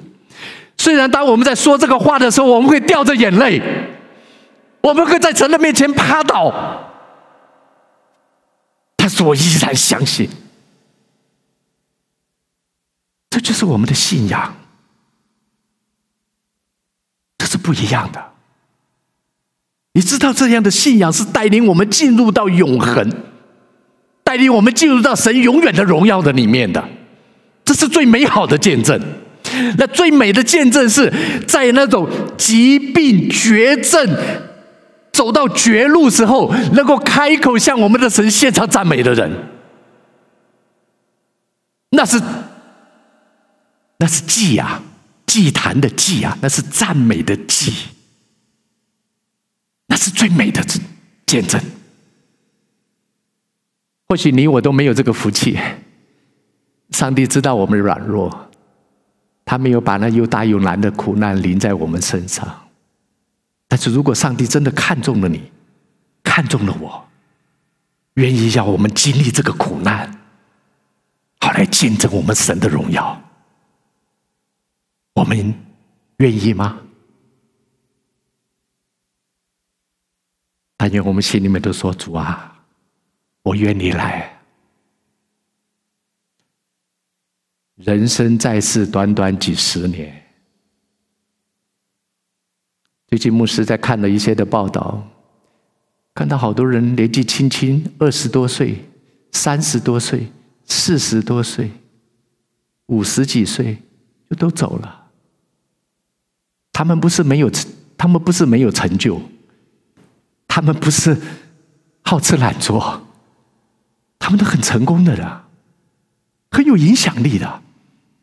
[0.77, 3.61] 虽然当我们在说这个话的时候，我们会掉着眼泪，
[4.83, 6.55] 我们会在神的面前趴倒，
[8.95, 10.31] 但是我依然相信，
[13.31, 14.55] 这就是我们的信仰，
[17.37, 18.28] 这是不一样的。
[19.95, 23.11] 你知道，这样的信仰是带领我们进入到永恒，
[24.23, 26.89] 带领我们进入到神永远的荣耀的里面的。
[27.65, 29.01] 这是最美好的见证。
[29.77, 31.13] 那最美的见证是
[31.47, 34.17] 在那种疾病绝症、
[35.11, 39.31] 走到绝路时候，能够开口向我们的神献上赞美的人。
[41.91, 42.21] 那是
[43.99, 44.83] 那是祭啊，
[45.27, 47.73] 祭坛的祭啊，那是赞美的祭。
[49.99, 50.65] 是最美的
[51.27, 51.61] 见证。
[54.09, 55.59] 或许你我都没有这个福气。
[56.91, 58.49] 上帝知道我们软弱，
[59.45, 62.69] 他没有把那又大又难的苦难临在我们身上。
[63.67, 65.53] 但是如果上帝真的看中了你，
[66.25, 67.07] 看中了我，
[68.15, 70.19] 愿意要我们经历这个苦难，
[71.41, 73.23] 好来见证我们神的荣耀，
[75.13, 75.55] 我们
[76.17, 76.79] 愿意吗？
[80.79, 82.65] 但愿我们心里面都说：“主啊，
[83.43, 84.41] 我愿你来。”
[87.75, 90.25] 人生在世，短短几十年。
[93.09, 95.03] 最近牧师在看了一些的报道，
[96.15, 98.85] 看到好多人年纪轻轻，二十多岁、
[99.33, 100.29] 三十多岁、
[100.65, 101.73] 四十多岁、
[102.87, 103.77] 五十几岁
[104.31, 105.11] 就都走了。
[106.73, 109.21] 他们不是没有成，他们不是没有成就，
[110.49, 111.17] 他们不是
[112.03, 113.07] 好吃懒做，
[114.19, 115.25] 他们都很成功的人，
[116.51, 117.63] 很有影响力的。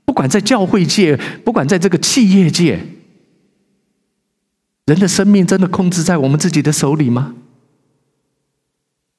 [0.03, 1.15] 不管在教会界，
[1.45, 2.85] 不管在这个企业界，
[4.85, 7.35] 人的生命真的控制在我们自己的手里吗？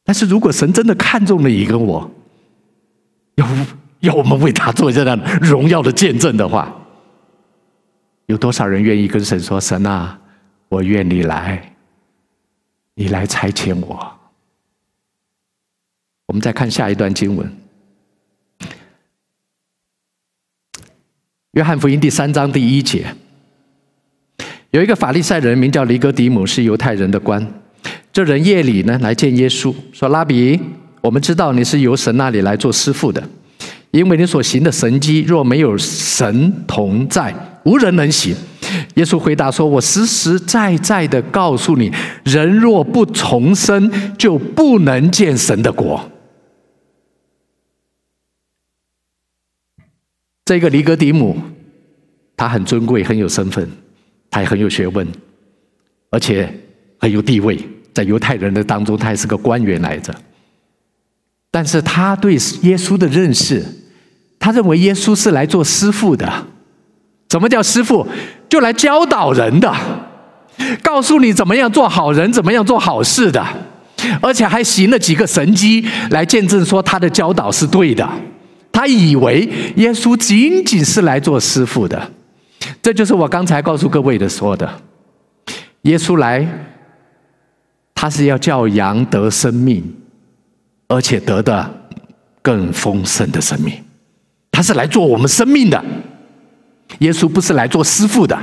[0.04, 2.10] 但是如果神真的看中了你跟我，
[3.36, 3.48] 要
[4.00, 6.72] 要我们为他做这样荣耀的见证的话，
[8.26, 10.18] 有多少人愿意跟神说：“神啊，
[10.68, 11.75] 我愿你来，
[12.96, 14.12] 你来差遣我。”
[16.26, 17.56] 我们再看下一段经文。
[21.52, 23.14] 约翰福音第三章第一节，
[24.70, 27.62] 有一个法利赛人名叫尼哥底母，是犹太人的官。
[28.12, 30.60] 这人夜里呢来见耶稣，说：“拉比，
[31.00, 33.26] 我们知道你是由神那里来做师傅的，
[33.90, 37.32] 因为你所行的神迹，若没有神同在，
[37.64, 38.34] 无人能行。”
[38.94, 41.92] 耶稣回答说：“我实实在在的告诉你，
[42.24, 46.10] 人若不重生，就不能见神的国。”
[50.44, 51.36] 这个尼哥底母，
[52.36, 53.68] 他很尊贵，很有身份。
[54.28, 55.06] 他也很有学问，
[56.10, 56.52] 而且
[56.98, 57.58] 很有地位，
[57.94, 60.14] 在犹太人的当中，他也是个官员来着。
[61.50, 63.64] 但是他对耶稣的认识，
[64.38, 66.46] 他认为耶稣是来做师傅的。
[67.30, 68.06] 什么叫师傅？
[68.48, 69.74] 就来教导人的，
[70.82, 73.44] 告诉你怎么样做好人，怎么样做好事的，
[74.20, 78.08] 而且还行了几个神迹来见证说他的教导是对的。
[78.70, 82.10] 他以为耶稣仅仅是来做师傅的。
[82.82, 84.70] 这就是我刚才告诉各位的说的，
[85.82, 86.46] 耶稣来，
[87.94, 89.82] 他是要叫羊得生命，
[90.88, 91.68] 而且得的
[92.42, 93.72] 更丰盛的生命。
[94.52, 95.82] 他是来做我们生命的，
[96.98, 98.38] 耶稣不是来做师傅的。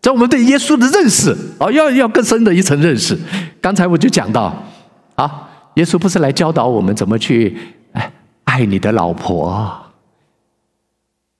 [0.00, 3.16] 在我们对耶稣的认识哦，要要更深的一层认识。
[3.60, 4.60] 刚才我就讲到，
[5.14, 7.56] 啊，耶稣不是来教导我们怎么去
[8.44, 9.78] 爱你的老婆。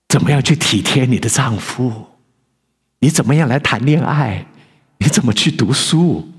[0.07, 1.91] 怎么样去体贴你的丈夫？
[2.99, 4.45] 你怎么样来谈恋爱？
[4.99, 6.29] 你怎么去读书？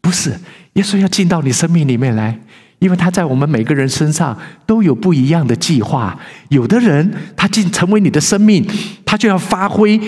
[0.00, 0.38] 不是，
[0.74, 2.38] 耶稣要进到你生命里面来，
[2.78, 6.18] 因为他在我们每个人身上都有不一样的计划。
[6.50, 8.66] 有的人他进成为你的生命，
[9.04, 10.00] 他就要发挥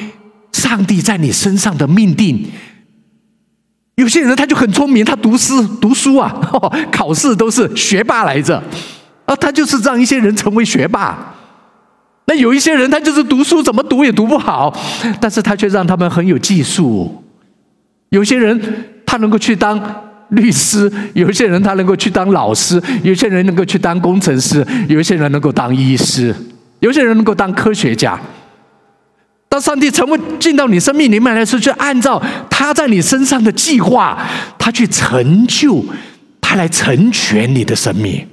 [0.52, 2.50] 上帝在你身上的命定。
[3.96, 6.32] 有些人他就很聪明，他读书读书啊，
[6.92, 8.62] 考试都是学霸来着，
[9.24, 11.34] 啊，他就是让一些人成为学霸。
[12.26, 14.72] 那有一些人，他就是读书怎么读也读不好，
[15.20, 17.24] 但是他却让他们很有技术。
[18.10, 18.60] 有些人
[19.04, 19.80] 他能够去当
[20.30, 26.34] 律师，有些人他能够去当老师，有些人能够去当工程师，有些人能够当医师，
[26.80, 28.18] 有些人能够当科学家。
[29.48, 34.22] 当上帝成为进到你生命里面来说，去按照他在你身上的计划，
[34.58, 35.82] 他去成就，
[36.40, 38.28] 他来成全你的生命。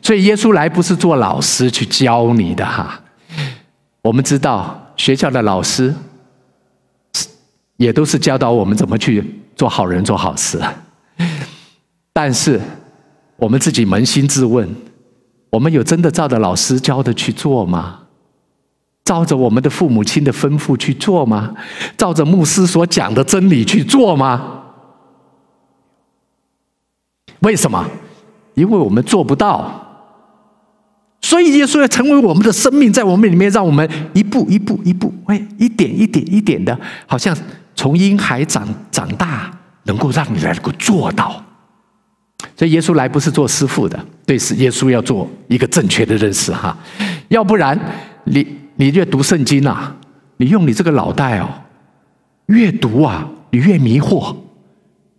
[0.00, 2.98] 所以耶稣来不是做老师去教你的哈，
[4.02, 5.94] 我们知道学校的老师
[7.76, 9.22] 也都是教导我们怎么去
[9.56, 10.58] 做好人做好事，
[12.12, 12.60] 但是
[13.36, 14.68] 我们自己扪心自问，
[15.50, 18.00] 我们有真的照着老师教的去做吗？
[19.04, 21.54] 照着我们的父母亲的吩咐去做吗？
[21.96, 24.62] 照着牧师所讲的真理去做吗？
[27.40, 27.86] 为什么？
[28.54, 29.82] 因为我们做不到。
[31.20, 37.36] 所以耶稣要成为我们的生命，在我们里面，让我们一步一步一步，哎，一点一点一点的，好像
[37.74, 39.53] 从婴孩长长大，
[39.84, 41.42] 能够让你来能够做到。
[42.56, 46.76] 所以耶稣来不是做师傅的，对，是耶稣要做一个正确的认识哈。
[47.28, 47.78] 要不然，
[48.24, 49.96] 你你越读圣经啊，
[50.36, 51.48] 你用你这个脑袋哦，
[52.46, 54.36] 越读啊，你越迷惑，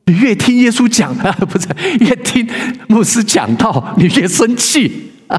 [0.05, 1.67] 你越听耶稣讲啊， 不是
[1.99, 2.47] 越听
[2.87, 5.11] 牧师讲道，你越生气。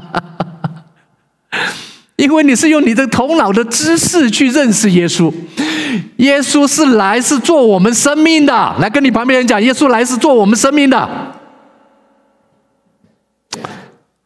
[2.17, 5.31] 因为你是用你的头脑的知识去认识耶稣，
[6.17, 8.53] 耶稣是来是做我们生命的。
[8.79, 10.97] 来跟你旁边人讲，耶稣来是做我们生命的。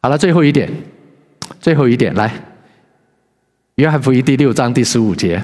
[0.00, 0.68] 好了，最后一点，
[1.60, 2.32] 最后一点，来，
[3.76, 5.40] 约翰福音第六章第十五节，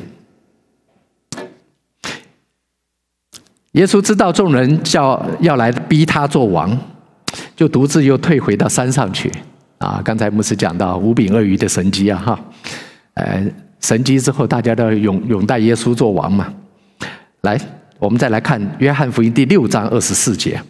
[3.73, 6.77] 耶稣知道众人叫要来逼他做王，
[7.55, 9.33] 就独自又退回到山上去。
[9.79, 12.41] 啊，刚才牧师讲到五饼二鱼的神迹啊，哈，
[13.15, 13.47] 呃，
[13.81, 16.53] 神迹之后，大家都要拥拥戴耶稣做王嘛。
[17.43, 17.59] 来，
[17.99, 20.61] 我们再来看约翰福音第六章二十四节。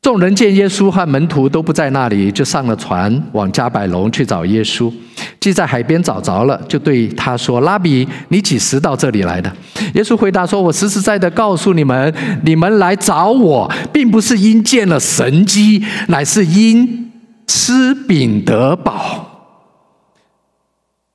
[0.00, 4.90] 众人见耶稣和门徒都不在那里，就上了船往加百农去找耶稣。
[5.38, 9.52] 既在海边找着了，就对他说：“拉比，你几时到这里来的？”
[9.94, 12.12] 耶稣回答说：“我实实在在的告诉你们，
[12.44, 17.12] 你们来找我，并不是因见了神迹，乃是因。”
[17.46, 19.37] 吃饼得饱。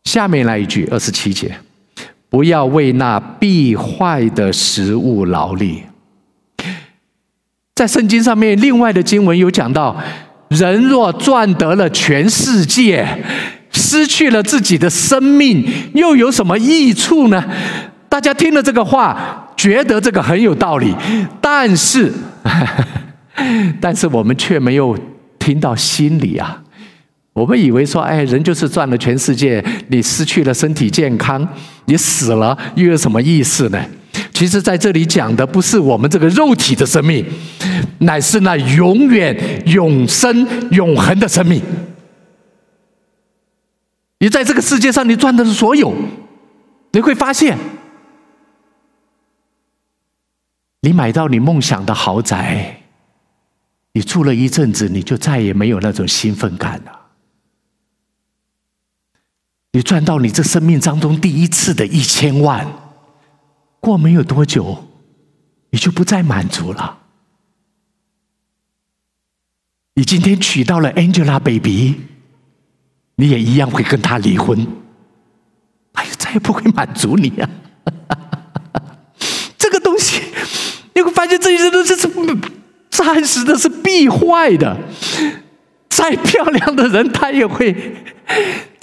[0.04, 1.56] 下面来一句二十七节，
[2.30, 5.84] 不要为那必坏的食物劳力。
[7.76, 9.96] 在圣经上面，另外的经文有讲到，
[10.50, 13.08] 人若赚得了全世界，
[13.72, 17.44] 失去了自己的生命，又有什么益处呢？
[18.10, 20.94] 大家听了这个话，觉得这个很有道理，
[21.42, 22.12] 但是，
[23.82, 24.98] 但是我们却没有。
[25.40, 26.63] 听到心里啊，
[27.34, 31.48] 我们以为说，哎，人就是赚了全世界，你失去了身体健康，
[31.86, 33.84] 你死了又有什么意思呢？
[34.32, 37.26] 其实在这里讲的不是我们这个肉体的生命，
[38.00, 41.62] 乃是那永远、永生、永恒的生命。
[44.20, 45.92] 你在这个世界上，你赚的是所有，
[46.92, 47.58] 你会发现，
[50.82, 52.84] 你买到你梦想的豪宅，
[53.94, 57.00] 你住了一阵子，你就再也没有那种兴奋感了。
[59.74, 62.66] 你赚到你这生命当中第一次的一千万，
[63.80, 64.88] 过没有多久，
[65.72, 67.00] 你就不再满足了。
[69.96, 71.96] 你今天娶到了 Angelababy。
[73.16, 74.68] 你也一样会跟她离婚，
[75.92, 77.48] 哎呀，再也不会满足你、啊！
[79.56, 80.20] 这个东西，
[80.96, 82.10] 你会发现这些东西是
[82.90, 84.76] 暂时的，是必坏的。
[85.90, 87.72] 再漂亮的人，他也会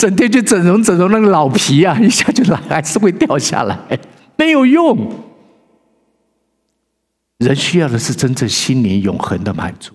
[0.00, 3.78] 整天去整容，整容那个老皮啊，一下就来，还是会掉下来，
[4.36, 4.96] 没有用。
[7.38, 9.92] 人需要的是真正心灵永恒的满足。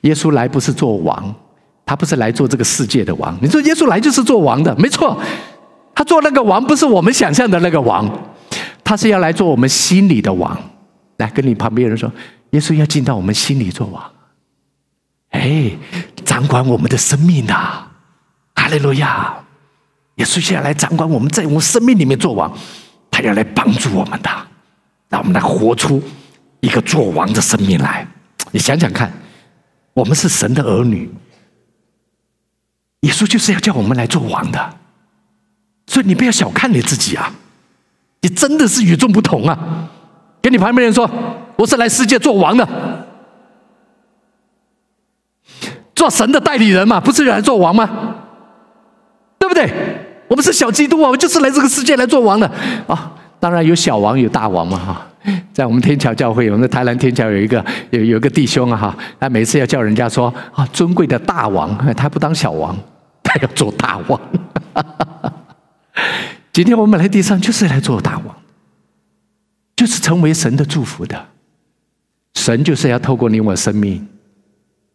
[0.00, 1.34] 耶稣来不是做王。
[1.84, 3.34] 他不是来做这个世界的王。
[3.40, 5.18] 你说耶稣来就是做王的，没错。
[5.94, 8.06] 他做那个王不是我们想象的那个王，
[8.84, 10.54] 他是要来做我们心里的王。
[11.16, 12.12] 来跟你旁边人说，
[12.50, 14.04] 耶稣要进到我们心里做王，
[15.30, 15.70] 哎，
[16.24, 17.84] 掌管我们的生命呐！
[18.54, 19.34] 哈利路亚！
[20.16, 22.52] 耶稣现在来掌管我们，在我们生命里面做王，
[23.10, 24.30] 他要来帮助我们的，
[25.08, 26.02] 让我们来活出
[26.60, 28.06] 一个做王的生命来。
[28.50, 29.12] 你想想看，
[29.94, 31.10] 我们是神的儿女。
[33.02, 34.74] 耶稣就是要叫我们来做王的，
[35.86, 37.32] 所以你不要小看你自己啊！
[38.22, 39.88] 你真的是与众不同啊！
[40.42, 41.08] 跟你旁边人说，
[41.56, 42.66] 我是来世界做王的，
[45.98, 48.14] 做神的代理人嘛，不是来做王吗？
[49.36, 49.68] 对不对？
[50.28, 52.46] 我们是小基督啊，我就是来这个世界来做王的
[52.86, 55.06] 啊、当然有小王有大王嘛哈！
[55.52, 62.76] 在我们天桥教会，我们的台南天桥有一个有有一个弟兄啊哈，他每次要叫人家说啊尊贵的大王，他不当小王。
[63.28, 64.18] 他要做大王，
[66.50, 68.34] 今天我们来地上就是来做大王，
[69.76, 71.26] 就是成为神的祝福的。
[72.36, 74.08] 神就是要透过你我生命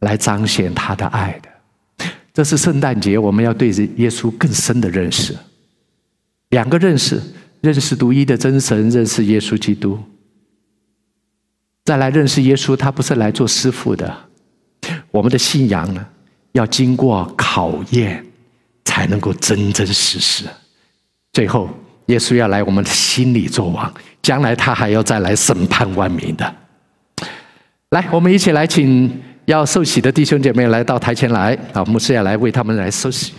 [0.03, 2.07] 来彰显他的爱的。
[2.33, 5.35] 这是圣诞节，我们要对耶稣更深的认识。
[6.49, 7.21] 两个认识：
[7.61, 9.99] 认识独一的真神，认识耶稣基督。
[11.85, 14.15] 再来认识耶稣，他不是来做师傅的。
[15.11, 16.05] 我们的信仰呢？
[16.53, 18.23] 要经过考验，
[18.85, 20.45] 才能够真真实实。
[21.31, 21.69] 最后，
[22.07, 23.91] 耶稣要来我们的心里做王，
[24.21, 26.55] 将来他还要再来审判万民的。
[27.89, 33.33] 来，我们一起来，请要受洗的弟兄姐妹来到台前来，啊，牧师要来为他们来受洗。